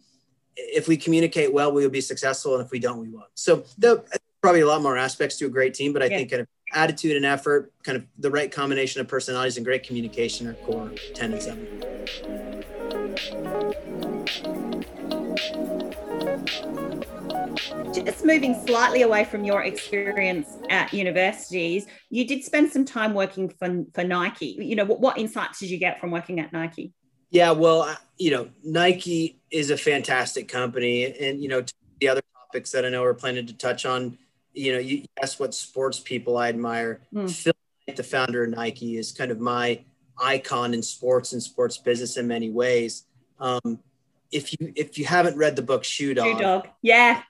[0.55, 3.27] if we communicate well, we will be successful, and if we don't, we won't.
[3.33, 4.05] So the,
[4.41, 6.17] probably a lot more aspects to a great team, but I yeah.
[6.17, 9.83] think kind of attitude and effort, kind of the right combination of personalities and great
[9.83, 12.05] communication are core tenets of it
[18.03, 23.49] just moving slightly away from your experience at universities, you did spend some time working
[23.49, 24.57] for, for Nike.
[24.59, 26.93] You know, what, what insights did you get from working at Nike?
[27.31, 31.05] Yeah, well, you know, Nike is a fantastic company.
[31.05, 31.63] And, you know,
[31.99, 34.17] the other topics that I know we're planning to touch on,
[34.55, 37.01] you know, you asked what sports people I admire.
[37.13, 37.31] Mm.
[37.31, 37.53] Phil,
[37.95, 39.83] the founder of Nike, is kind of my
[40.17, 43.03] icon in sports and sports business in many ways.
[43.39, 43.79] Um,
[44.31, 47.21] if you if you haven't read the book Shoe Dog, Shoe Dog, yeah,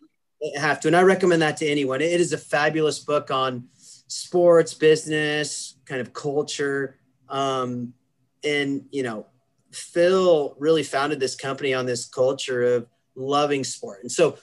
[0.55, 0.87] have to.
[0.87, 2.01] And I recommend that to anyone.
[2.01, 3.67] It is a fabulous book on
[4.07, 6.97] sports, business, kind of culture.
[7.29, 7.93] Um,
[8.43, 9.25] and, you know,
[9.71, 14.01] Phil really founded this company on this culture of loving sport.
[14.03, 14.37] And so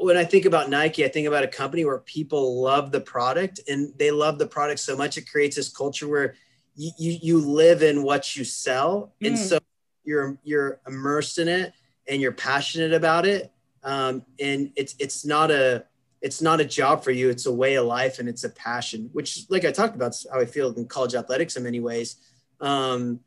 [0.00, 3.60] when I think about Nike, I think about a company where people love the product
[3.68, 6.34] and they love the product so much it creates this culture where
[6.76, 9.12] you, you, you live in what you sell.
[9.22, 9.28] Mm.
[9.28, 9.58] And so
[10.04, 11.74] you're, you're immersed in it
[12.08, 15.84] and you're passionate about it um, and it's it's not a
[16.20, 19.10] it's not a job for you it's a way of life and it's a passion
[19.12, 22.16] which like i talked about how i feel in college athletics in many ways
[22.60, 23.20] um,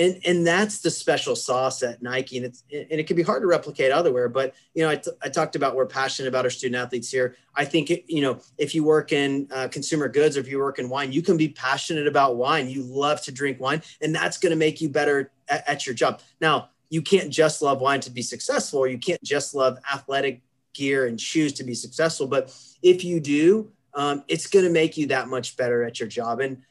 [0.00, 3.42] and and that's the special sauce at nike and it's and it can be hard
[3.42, 6.50] to replicate otherwhere but you know I, t- I talked about we're passionate about our
[6.50, 10.36] student athletes here i think it, you know if you work in uh, consumer goods
[10.36, 13.32] or if you work in wine you can be passionate about wine you love to
[13.32, 17.00] drink wine and that's going to make you better at, at your job now you
[17.00, 20.42] can't just love wine to be successful, or you can't just love athletic
[20.74, 22.26] gear and shoes to be successful.
[22.26, 26.08] But if you do, um, it's going to make you that much better at your
[26.08, 26.40] job.
[26.40, 26.62] And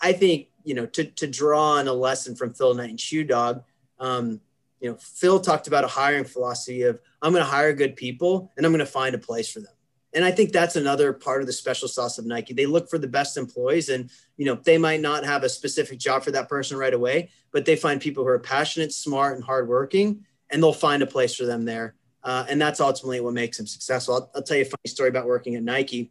[0.00, 3.24] I, think, you know, to, to draw on a lesson from Phil Knight and Shoe
[3.24, 3.64] Dog,
[3.98, 4.40] um,
[4.80, 8.52] you know, Phil talked about a hiring philosophy of I'm going to hire good people
[8.56, 9.72] and I'm going to find a place for them
[10.16, 12.54] and I think that's another part of the special sauce of Nike.
[12.54, 15.98] They look for the best employees, and you know they might not have a specific
[15.98, 19.44] job for that person right away, but they find people who are passionate, smart, and
[19.44, 21.94] hardworking, and they'll find a place for them there.
[22.24, 24.14] Uh, and that's ultimately what makes them successful.
[24.14, 26.10] I'll, I'll, tell you a funny story about working at Nike.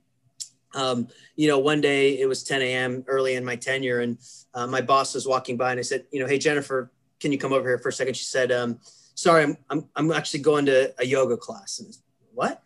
[0.76, 3.04] Um, you know, one day it was 10 a.m.
[3.08, 4.18] early in my tenure, and
[4.54, 7.38] uh, my boss was walking by, and I said, you know, hey Jennifer, can you
[7.38, 8.16] come over here for a second?
[8.16, 8.80] She said, um,
[9.16, 11.80] sorry, I'm, I'm I'm actually going to a yoga class.
[11.80, 11.96] And
[12.34, 12.62] what?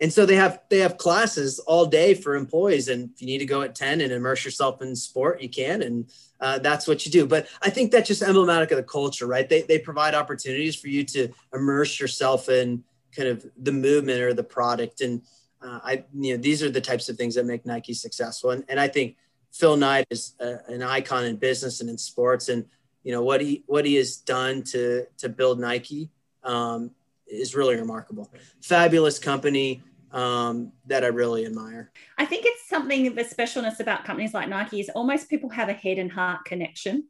[0.00, 3.38] And so they have they have classes all day for employees, and if you need
[3.38, 7.06] to go at 10 and immerse yourself in sport, you can, and uh, that's what
[7.06, 7.26] you do.
[7.26, 9.48] But I think that's just emblematic of the culture, right?
[9.48, 12.82] They they provide opportunities for you to immerse yourself in
[13.16, 15.22] kind of the movement or the product and
[15.64, 18.50] uh, I, you know, these are the types of things that make Nike successful.
[18.50, 19.16] And, and I think
[19.52, 22.48] Phil Knight is a, an icon in business and in sports.
[22.48, 22.66] And,
[23.02, 26.10] you know, what he, what he has done to, to build Nike
[26.42, 26.90] um,
[27.26, 28.30] is really remarkable.
[28.62, 31.90] Fabulous company um, that I really admire.
[32.18, 35.72] I think it's something, the specialness about companies like Nike is almost people have a
[35.72, 37.04] head and heart connection.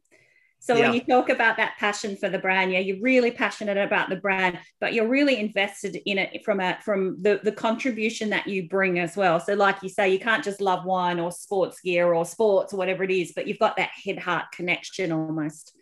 [0.59, 0.85] So yeah.
[0.85, 4.15] when you talk about that passion for the brand, yeah, you're really passionate about the
[4.15, 8.67] brand, but you're really invested in it from a from the the contribution that you
[8.67, 9.39] bring as well.
[9.39, 12.77] So like you say, you can't just love wine or sports gear or sports or
[12.77, 15.73] whatever it is, but you've got that head heart connection almost.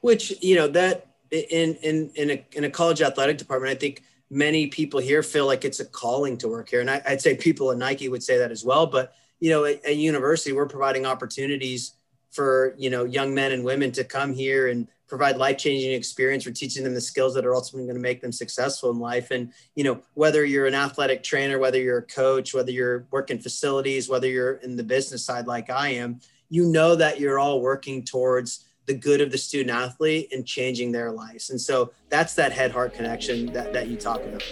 [0.00, 4.04] Which you know that in in in a in a college athletic department, I think
[4.30, 7.36] many people here feel like it's a calling to work here, and I, would say
[7.36, 8.86] people at Nike would say that as well.
[8.86, 11.94] But you know, at, at university, we're providing opportunities
[12.30, 16.52] for you know young men and women to come here and provide life-changing experience we're
[16.52, 19.30] teaching them the skills that are ultimately going to make them successful in life.
[19.30, 23.38] And you know whether you're an athletic trainer whether you're a coach whether you're working
[23.38, 27.60] facilities whether you're in the business side like i am you know that you're all
[27.60, 31.50] working towards the good of the student athlete and changing their lives.
[31.50, 34.42] And so that's that head heart connection that, that you talk about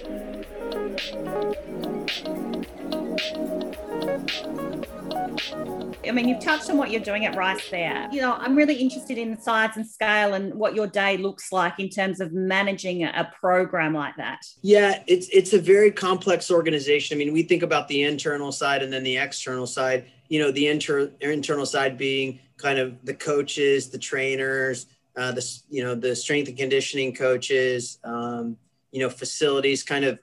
[6.07, 8.09] I mean, you've touched on what you're doing at Rice there.
[8.13, 11.53] You know, I'm really interested in the size and scale and what your day looks
[11.53, 14.41] like in terms of managing a program like that.
[14.63, 17.17] Yeah, it's it's a very complex organization.
[17.17, 20.07] I mean, we think about the internal side and then the external side.
[20.29, 25.61] You know, the inter- internal side being kind of the coaches, the trainers, uh, the
[25.71, 28.57] you know the strength and conditioning coaches, um,
[28.93, 30.19] you know, facilities, kind of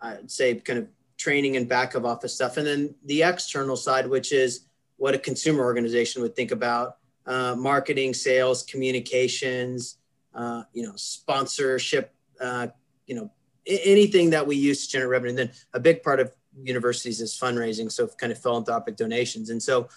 [0.00, 4.06] I'd say kind of training and back of office stuff, and then the external side,
[4.08, 9.98] which is what a consumer organization would think about uh, marketing, sales, communications,
[10.34, 12.68] uh, you know, sponsorship, uh,
[13.06, 13.30] you know,
[13.68, 15.30] I- anything that we use to generate revenue.
[15.30, 19.50] And then a big part of universities is fundraising, so kind of philanthropic donations.
[19.50, 19.88] And so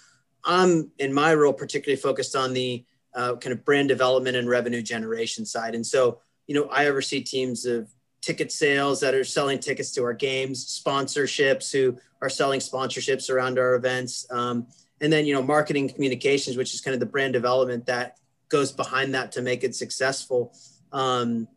[0.44, 4.82] I'm in my role particularly focused on the uh, kind of brand development and revenue
[4.82, 5.74] generation side.
[5.74, 7.88] And so, you know, I oversee teams of
[8.20, 13.58] ticket sales that are selling tickets to our games, sponsorships who are selling sponsorships around
[13.58, 14.26] our events.
[14.30, 14.66] Um,
[15.00, 18.18] and then you know marketing communications which is kind of the brand development that
[18.50, 20.52] goes behind that to make it successful.
[20.92, 21.48] Um,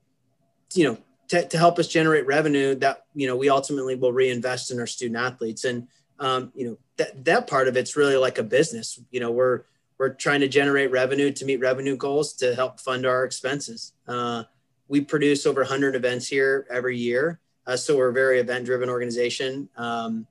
[0.73, 0.97] you know
[1.30, 4.88] to, to help us generate revenue that you know we ultimately will reinvest in our
[4.88, 5.65] student athletes.
[5.65, 5.88] And
[6.19, 8.99] um, you know that that part of it's really like a business.
[9.12, 9.63] You know we're
[9.97, 13.93] we're trying to generate revenue to meet revenue goals to help fund our expenses.
[14.08, 14.43] Uh,
[14.88, 17.39] we produce over 100 events here every year.
[17.65, 19.69] Uh, so we're a very event driven organization.
[19.78, 20.28] Um,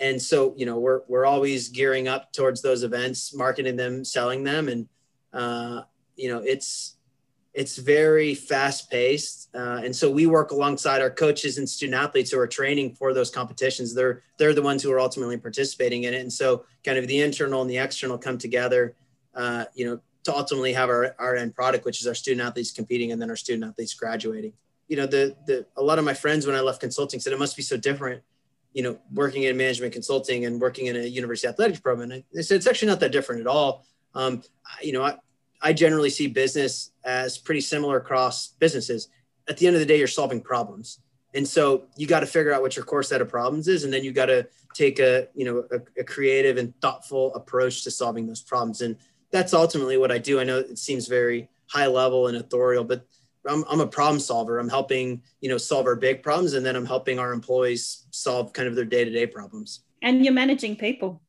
[0.00, 4.44] and so you know we're we're always gearing up towards those events marketing them selling
[4.44, 4.68] them.
[4.68, 4.88] And
[5.32, 5.82] uh,
[6.16, 6.96] you know it's
[7.54, 12.32] it's very fast paced uh, and so we work alongside our coaches and student athletes
[12.32, 13.94] who are training for those competitions.
[13.94, 16.20] They're they're the ones who are ultimately participating in it.
[16.20, 18.96] And so kind of the internal and the external come together
[19.34, 22.70] uh, you know to ultimately have our, our end product which is our student athletes
[22.70, 24.52] competing and then our student athletes graduating
[24.88, 27.38] you know the the a lot of my friends when i left consulting said it
[27.38, 28.22] must be so different
[28.74, 32.10] you know, working in management consulting and working in a university athletics program.
[32.10, 33.86] And it's, it's actually not that different at all.
[34.14, 34.42] Um,
[34.82, 35.16] you know, I,
[35.62, 39.08] I generally see business as pretty similar across businesses.
[39.48, 40.98] At the end of the day, you're solving problems.
[41.34, 43.84] And so you got to figure out what your core set of problems is.
[43.84, 47.84] And then you got to take a, you know, a, a creative and thoughtful approach
[47.84, 48.82] to solving those problems.
[48.82, 48.96] And
[49.34, 50.38] that's ultimately what I do.
[50.38, 53.04] I know it seems very high level and authorial, but
[53.48, 54.60] I'm, I'm a problem solver.
[54.60, 56.54] I'm helping, you know, solve our big problems.
[56.54, 59.80] And then I'm helping our employees solve kind of their day-to-day problems.
[60.02, 61.20] And you're managing people.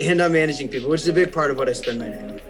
[0.00, 2.18] And I'm managing people, which is a big part of what I spend my day
[2.18, 2.40] on.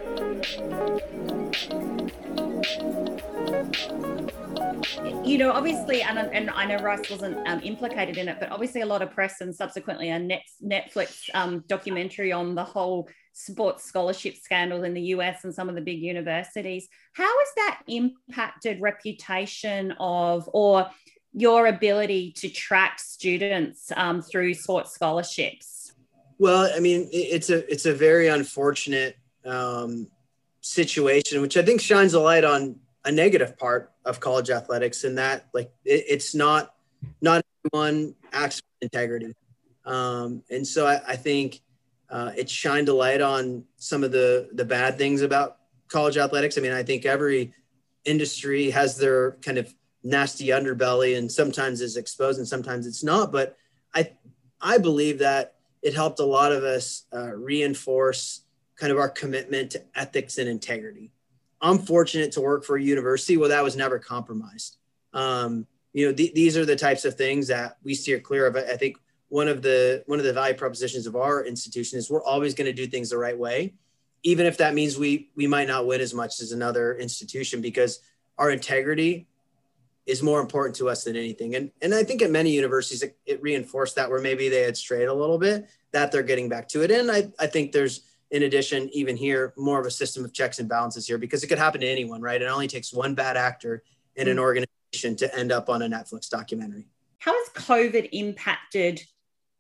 [5.28, 8.80] you know, obviously, and, and I know Rice wasn't um, implicated in it, but obviously
[8.80, 10.18] a lot of press and subsequently a
[10.64, 15.76] Netflix um, documentary on the whole sports scholarship scandal in the US and some of
[15.76, 16.88] the big universities.
[17.12, 20.90] How has that impacted reputation of or
[21.32, 25.92] your ability to track students um, through sports scholarships?
[26.38, 30.08] Well, I mean, it's a it's a very unfortunate um,
[30.60, 35.14] situation, which I think shines a light on a negative part of college athletics, in
[35.14, 36.74] that like it, it's not
[37.20, 39.32] not everyone acts with integrity,
[39.84, 41.60] um, and so I, I think
[42.10, 46.56] uh, it shined a light on some of the the bad things about college athletics.
[46.56, 47.52] I mean, I think every
[48.04, 53.32] industry has their kind of nasty underbelly, and sometimes it's exposed and sometimes it's not.
[53.32, 53.56] But
[53.94, 54.12] I
[54.60, 58.42] I believe that it helped a lot of us uh, reinforce
[58.76, 61.10] kind of our commitment to ethics and integrity.
[61.60, 64.76] I'm fortunate to work for a university where that was never compromised.
[65.12, 68.56] Um, you know, th- these are the types of things that we steer clear of.
[68.56, 68.98] I think
[69.28, 72.66] one of the one of the value propositions of our institution is we're always going
[72.66, 73.74] to do things the right way,
[74.22, 78.00] even if that means we we might not win as much as another institution because
[78.38, 79.26] our integrity
[80.06, 81.54] is more important to us than anything.
[81.54, 84.76] And and I think at many universities it, it reinforced that where maybe they had
[84.76, 86.90] strayed a little bit that they're getting back to it.
[86.90, 90.58] And I I think there's in addition, even here, more of a system of checks
[90.58, 92.40] and balances here because it could happen to anyone, right?
[92.40, 93.82] It only takes one bad actor
[94.16, 94.40] in an mm.
[94.40, 96.86] organization to end up on a Netflix documentary.
[97.18, 99.02] How has COVID impacted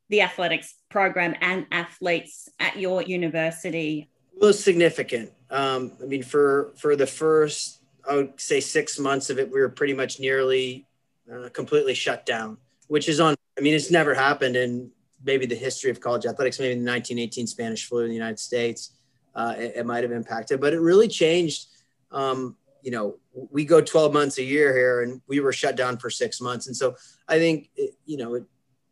[0.08, 4.08] the athletics program and athletes at your university?
[4.36, 5.32] Well, significant.
[5.50, 9.60] Um, I mean, for for the first, I would say six months of it, we
[9.60, 10.86] were pretty much nearly
[11.32, 13.34] uh, completely shut down, which is on.
[13.56, 14.90] I mean, it's never happened in
[15.24, 18.92] maybe the history of college athletics, maybe the 1918 Spanish flu in the United States,
[19.34, 21.66] uh, it, it might have impacted, but it really changed.
[22.10, 23.16] Um, you know,
[23.50, 26.66] we go 12 months a year here and we were shut down for six months.
[26.66, 26.94] And so
[27.28, 28.44] I think, it, you know, it,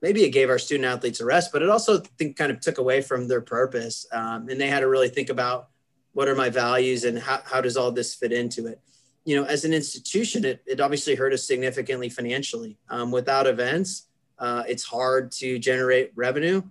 [0.07, 2.79] maybe it gave our student athletes a rest, but it also think kind of took
[2.79, 4.07] away from their purpose.
[4.13, 5.71] Um, and they had to really think about
[6.13, 8.81] what are my values and how, how does all this fit into it?
[9.25, 12.79] You know, as an institution, it, it obviously hurt us significantly financially.
[12.89, 14.07] Um, without events,
[14.39, 16.63] uh, it's hard to generate revenue.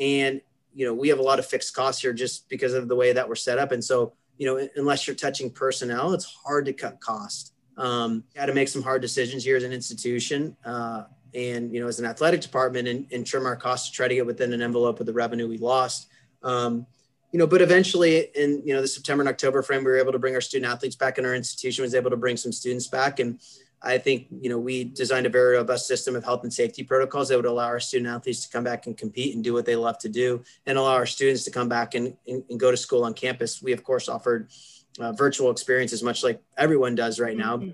[0.00, 0.40] And,
[0.74, 3.12] you know, we have a lot of fixed costs here just because of the way
[3.12, 3.70] that we're set up.
[3.70, 7.54] And so, you know, unless you're touching personnel, it's hard to cut cost.
[7.76, 11.04] Um, got to make some hard decisions here as an institution uh,
[11.34, 14.14] and, you know, as an athletic department and, and, trim our costs to try to
[14.14, 16.08] get within an envelope of the revenue we lost.
[16.42, 16.86] Um,
[17.32, 20.12] you know, but eventually in, you know, the September and October frame, we were able
[20.12, 22.88] to bring our student athletes back and our institution was able to bring some students
[22.88, 23.20] back.
[23.20, 23.38] And,
[23.82, 27.28] I think you know we designed a very robust system of health and safety protocols
[27.28, 29.76] that would allow our student athletes to come back and compete and do what they
[29.76, 32.76] love to do, and allow our students to come back and, and, and go to
[32.76, 33.62] school on campus.
[33.62, 34.50] We of course offered
[34.98, 37.56] uh, virtual experiences, much like everyone does right now.
[37.56, 37.70] Mm-hmm.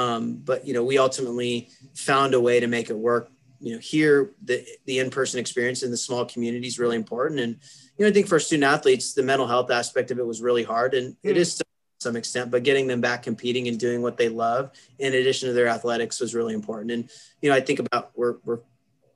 [0.00, 3.30] Um, but you know we ultimately found a way to make it work.
[3.60, 7.38] You know here the the in person experience in the small community is really important,
[7.40, 7.56] and
[7.98, 10.64] you know I think for student athletes the mental health aspect of it was really
[10.64, 11.28] hard, and mm-hmm.
[11.28, 11.52] it is.
[11.52, 11.66] Still
[12.00, 15.52] some extent, but getting them back competing and doing what they love in addition to
[15.52, 16.90] their athletics was really important.
[16.90, 17.10] And,
[17.42, 18.60] you know, I think about we're, we're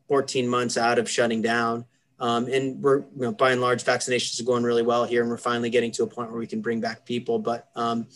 [0.08, 1.86] 14 months out of shutting down.
[2.20, 5.30] Um, and we're, you know, by and large, vaccinations are going really well here, and
[5.30, 7.38] we're finally getting to a point where we can bring back people.
[7.38, 8.06] But, um,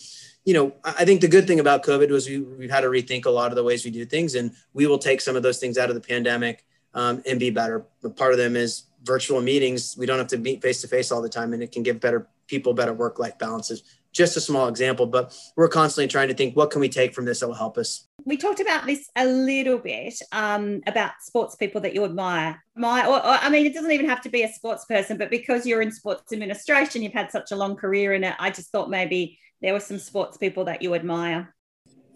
[0.49, 3.27] you know, I think the good thing about COVID was we, we've had to rethink
[3.27, 5.59] a lot of the ways we do things, and we will take some of those
[5.59, 7.85] things out of the pandemic um, and be better.
[8.01, 9.95] But part of them is virtual meetings.
[9.99, 12.01] We don't have to meet face to face all the time, and it can give
[12.01, 13.83] better people better work life balances
[14.13, 17.25] just a small example, but we're constantly trying to think what can we take from
[17.25, 18.09] this that will help us.
[18.25, 22.63] We talked about this a little bit um, about sports people that you admire.
[22.75, 25.31] My, or, or, I mean, it doesn't even have to be a sports person, but
[25.31, 28.35] because you're in sports administration, you've had such a long career in it.
[28.39, 31.55] I just thought maybe there were some sports people that you admire.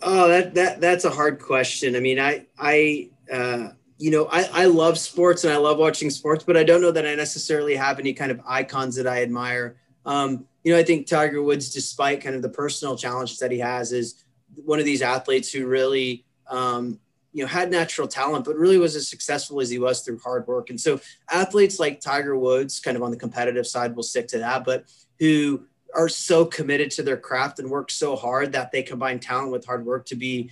[0.03, 1.95] Oh, that that that's a hard question.
[1.97, 3.69] I mean, I I uh,
[3.99, 6.91] you know I I love sports and I love watching sports, but I don't know
[6.91, 9.77] that I necessarily have any kind of icons that I admire.
[10.05, 13.59] Um, you know, I think Tiger Woods, despite kind of the personal challenges that he
[13.59, 14.25] has, is
[14.65, 17.01] one of these athletes who really, um,
[17.33, 20.47] you know, had natural talent, but really was as successful as he was through hard
[20.47, 20.71] work.
[20.71, 24.39] And so athletes like Tiger Woods, kind of on the competitive side, will stick to
[24.39, 24.85] that, but
[25.19, 29.53] who are so committed to their craft and work so hard that they combine talent
[29.53, 30.51] with hard work to be,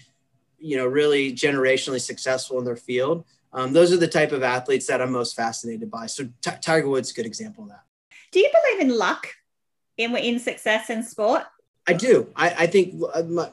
[0.58, 3.24] you know, really generationally successful in their field.
[3.52, 6.06] Um, those are the type of athletes that I'm most fascinated by.
[6.06, 7.82] So T- Tiger Woods is a good example of that.
[8.30, 9.26] Do you believe in luck
[9.96, 11.44] in in success in sport?
[11.86, 12.28] I do.
[12.36, 13.02] I, I think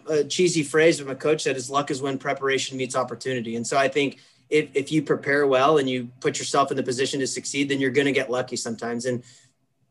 [0.08, 3.56] a cheesy phrase of my coach said is luck is when preparation meets opportunity.
[3.56, 4.20] And so I think
[4.50, 7.80] if, if you prepare well and you put yourself in the position to succeed, then
[7.80, 9.06] you're going to get lucky sometimes.
[9.06, 9.24] And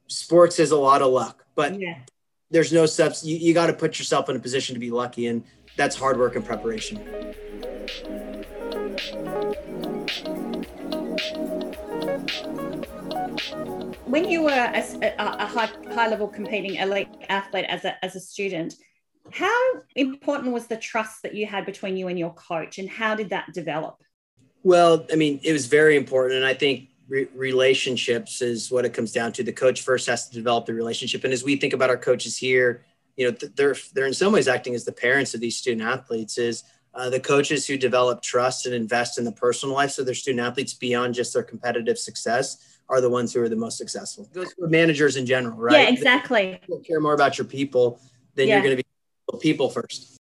[0.07, 1.98] sports is a lot of luck, but yeah.
[2.50, 3.24] there's no subs.
[3.24, 5.26] You, you got to put yourself in a position to be lucky.
[5.26, 5.44] And
[5.76, 6.96] that's hard work and preparation.
[14.16, 14.82] when you were a,
[15.18, 18.74] a, high, high level competing elite athlete as a, as a student,
[19.30, 19.61] how
[19.94, 23.30] important was the trust that you had between you and your coach, and how did
[23.30, 23.96] that develop?
[24.62, 28.92] Well, I mean, it was very important, and I think re- relationships is what it
[28.94, 29.42] comes down to.
[29.42, 32.36] The coach first has to develop the relationship, and as we think about our coaches
[32.36, 32.84] here,
[33.16, 36.38] you know, they're they're in some ways acting as the parents of these student athletes.
[36.38, 40.14] Is uh, the coaches who develop trust and invest in the personal lives of their
[40.14, 44.24] student athletes beyond just their competitive success are the ones who are the most successful.
[44.24, 45.82] It goes for managers in general, right?
[45.82, 46.61] Yeah, exactly.
[46.86, 48.00] Care more about your people,
[48.34, 48.54] then yeah.
[48.54, 50.16] you're going to be people first.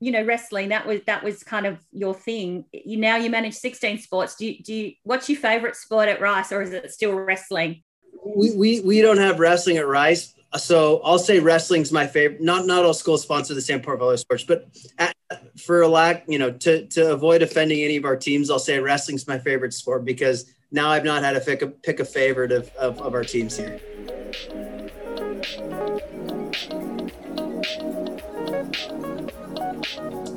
[0.00, 2.64] You know, wrestling that was that was kind of your thing.
[2.72, 4.36] You now you manage 16 sports.
[4.36, 7.82] Do you, do you, what's your favorite sport at Rice, or is it still wrestling?
[8.24, 12.40] We, we we don't have wrestling at Rice, so I'll say wrestling's my favorite.
[12.40, 14.66] Not not all schools sponsor the same portfolio sports, but
[14.98, 15.14] at,
[15.58, 18.78] for a lack, you know, to to avoid offending any of our teams, I'll say
[18.78, 22.52] wrestling's my favorite sport because now I've not had to pick a pick a favorite
[22.52, 23.80] of, of, of our teams here.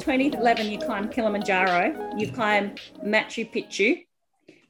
[0.02, 4.04] 2011, you climbed Kilimanjaro, you've climbed Machu Picchu,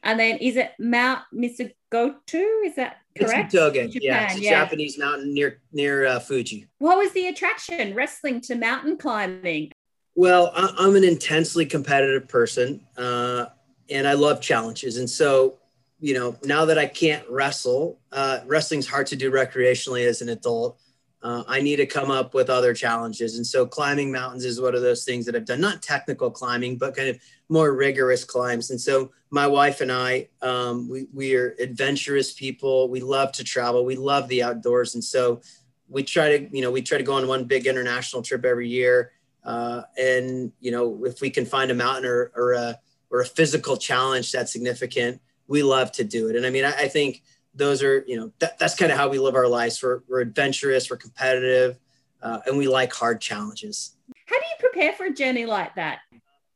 [0.03, 2.65] and then is it Mount Misagotu?
[2.65, 3.53] Is that correct?
[3.53, 4.49] It's yeah, it's a yeah.
[4.49, 6.67] Japanese mountain near near uh, Fuji.
[6.79, 7.95] What was the attraction?
[7.95, 9.71] Wrestling to mountain climbing.
[10.15, 13.45] Well, I'm an intensely competitive person, uh,
[13.89, 14.97] and I love challenges.
[14.97, 15.59] And so,
[16.01, 20.27] you know, now that I can't wrestle, uh, wrestling's hard to do recreationally as an
[20.27, 20.77] adult
[21.24, 23.38] uh, I need to come up with other challenges.
[23.38, 26.78] And so climbing mountains is one of those things that I've done, not technical climbing,
[26.78, 28.72] but kind of more rigorous climbs.
[28.72, 32.89] And so my wife and I, um, we, we are adventurous people.
[32.89, 33.86] We love to travel.
[33.86, 34.95] We love the outdoors.
[34.95, 35.41] And so
[35.88, 38.69] we try to, you know, we try to go on one big international trip every
[38.69, 39.11] year.
[39.43, 43.26] Uh, and, you know, if we can find a mountain or, or a, or a
[43.26, 46.36] physical challenge that's significant, we love to do it.
[46.36, 47.22] And I mean, I, I think,
[47.54, 49.82] those are you know that, that's kind of how we live our lives.
[49.82, 51.80] We're, we're adventurous we're competitive
[52.22, 53.95] uh, and we like hard challenges.
[54.26, 55.99] How do you prepare for a journey like that?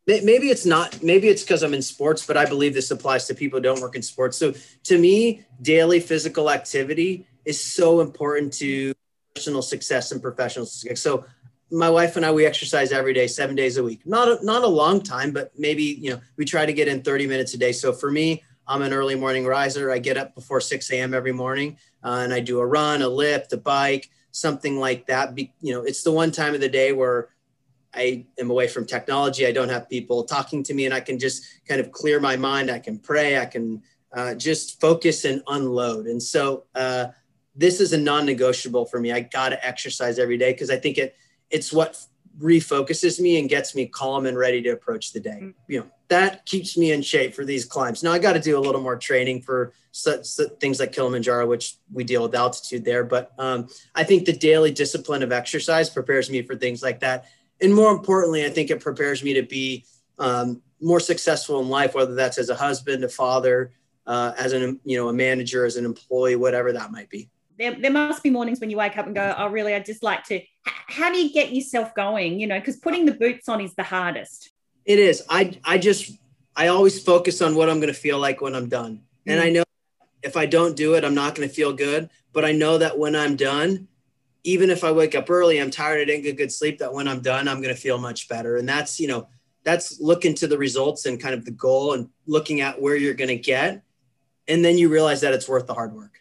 [0.07, 3.33] Maybe it's not maybe it's because i'm in sports but i believe this applies to
[3.33, 4.37] people who don't work in sports.
[4.37, 8.93] So to me daily physical activity is so important to
[9.33, 11.01] personal success and professional success.
[11.01, 11.25] So
[11.71, 14.05] my wife and i we exercise every day seven days a week.
[14.05, 17.01] Not a, not a long time but maybe you know we try to get in
[17.01, 17.71] 30 minutes a day.
[17.71, 19.91] So for me I'm an early morning riser.
[19.91, 21.13] I get up before 6 a.m.
[21.13, 25.35] every morning uh, and I do a run, a lift, a bike, something like that.
[25.35, 27.29] Be, you know, it's the one time of the day where
[27.93, 29.45] I am away from technology.
[29.47, 32.35] I don't have people talking to me and I can just kind of clear my
[32.35, 32.69] mind.
[32.69, 33.39] I can pray.
[33.39, 33.81] I can
[34.13, 36.07] uh, just focus and unload.
[36.07, 37.07] And so uh,
[37.55, 39.11] this is a non-negotiable for me.
[39.11, 41.15] I got to exercise every day because I think it
[41.49, 42.03] it's what
[42.39, 45.39] refocuses me and gets me calm and ready to approach the day.
[45.41, 45.53] Mm.
[45.67, 48.03] You know, that keeps me in shape for these climbs.
[48.03, 51.47] Now I got to do a little more training for such, such things like Kilimanjaro,
[51.47, 53.03] which we deal with altitude there.
[53.03, 57.25] But um, I think the daily discipline of exercise prepares me for things like that.
[57.61, 59.85] And more importantly, I think it prepares me to be
[60.19, 63.71] um, more successful in life, whether that's as a husband, a father,
[64.05, 67.29] uh, as an you know a manager, as an employee, whatever that might be.
[67.57, 69.73] There, there must be mornings when you wake up and go, "Oh, really?
[69.73, 72.39] I just like to." How do you get yourself going?
[72.39, 74.51] You know, because putting the boots on is the hardest.
[74.85, 75.23] It is.
[75.29, 76.11] I I just
[76.55, 78.95] I always focus on what I'm going to feel like when I'm done.
[78.95, 79.31] Mm-hmm.
[79.31, 79.63] And I know
[80.23, 82.09] if I don't do it, I'm not going to feel good.
[82.33, 83.87] But I know that when I'm done,
[84.43, 87.07] even if I wake up early, I'm tired, I didn't get good sleep, that when
[87.07, 88.57] I'm done, I'm going to feel much better.
[88.57, 89.27] And that's, you know,
[89.63, 93.13] that's looking to the results and kind of the goal and looking at where you're
[93.13, 93.83] going to get.
[94.47, 96.19] And then you realize that it's worth the hard work.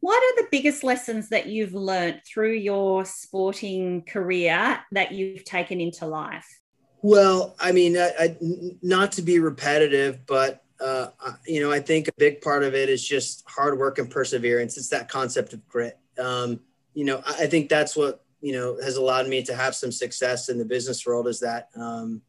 [0.00, 5.80] What are the biggest lessons that you've learned through your sporting career that you've taken
[5.80, 6.61] into life?
[7.02, 8.36] Well, I mean, I, I,
[8.80, 11.08] not to be repetitive, but uh,
[11.46, 14.76] you know, I think a big part of it is just hard work and perseverance.
[14.76, 15.98] It's that concept of grit.
[16.18, 16.60] Um,
[16.94, 19.92] you know, I, I think that's what you know has allowed me to have some
[19.92, 21.28] success in the business world.
[21.28, 22.22] Is that um,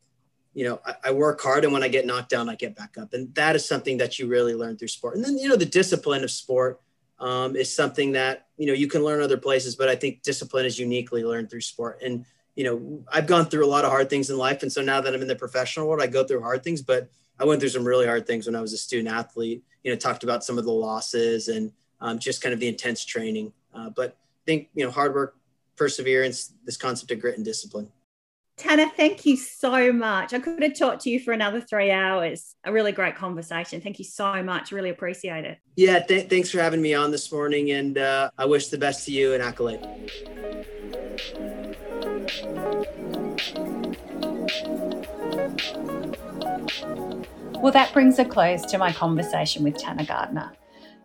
[0.53, 2.97] you know I, I, work hard, and when I get knocked down, I get back
[2.97, 5.15] up, and that is something that you really learn through sport.
[5.15, 6.79] And then you know, the discipline of sport
[7.19, 10.65] um, is something that you know you can learn other places, but I think discipline
[10.65, 12.01] is uniquely learned through sport.
[12.03, 12.25] And
[12.55, 14.61] you know, I've gone through a lot of hard things in life.
[14.61, 17.09] And so now that I'm in the professional world, I go through hard things, but
[17.39, 19.97] I went through some really hard things when I was a student athlete, you know,
[19.97, 23.51] talked about some of the losses and um, just kind of the intense training.
[23.73, 25.35] Uh, but I think, you know, hard work,
[25.75, 27.89] perseverance, this concept of grit and discipline.
[28.55, 30.31] Tanner, thank you so much.
[30.31, 32.55] I could have talked to you for another three hours.
[32.63, 33.81] A really great conversation.
[33.81, 34.71] Thank you so much.
[34.71, 35.57] Really appreciate it.
[35.75, 37.71] Yeah, th- thanks for having me on this morning.
[37.71, 40.52] And uh, I wish the best to you and Accolade.
[47.61, 50.51] Well, that brings a close to my conversation with Tanner Gardner.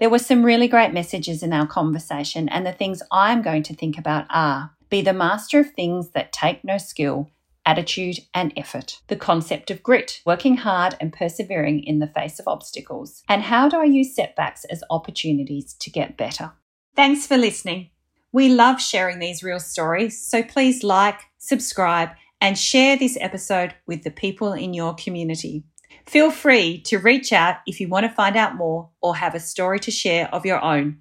[0.01, 3.75] There were some really great messages in our conversation, and the things I'm going to
[3.75, 7.31] think about are be the master of things that take no skill,
[7.67, 12.49] attitude, and effort, the concept of grit, working hard and persevering in the face of
[12.49, 16.53] obstacles, and how do I use setbacks as opportunities to get better.
[16.97, 17.91] Thanks for listening.
[18.33, 22.11] We love sharing these real stories, so please like, subscribe,
[22.41, 25.65] and share this episode with the people in your community.
[26.07, 29.41] Feel free to reach out if you want to find out more or have a
[29.41, 30.99] story to share of your own.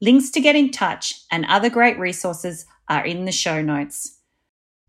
[0.00, 4.18] Links to get in touch and other great resources are in the show notes.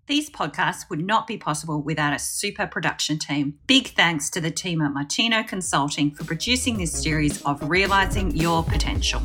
[0.07, 3.59] These podcasts would not be possible without a super production team.
[3.67, 8.63] Big thanks to the team at Martino Consulting for producing this series of Realizing Your
[8.63, 9.21] Potential.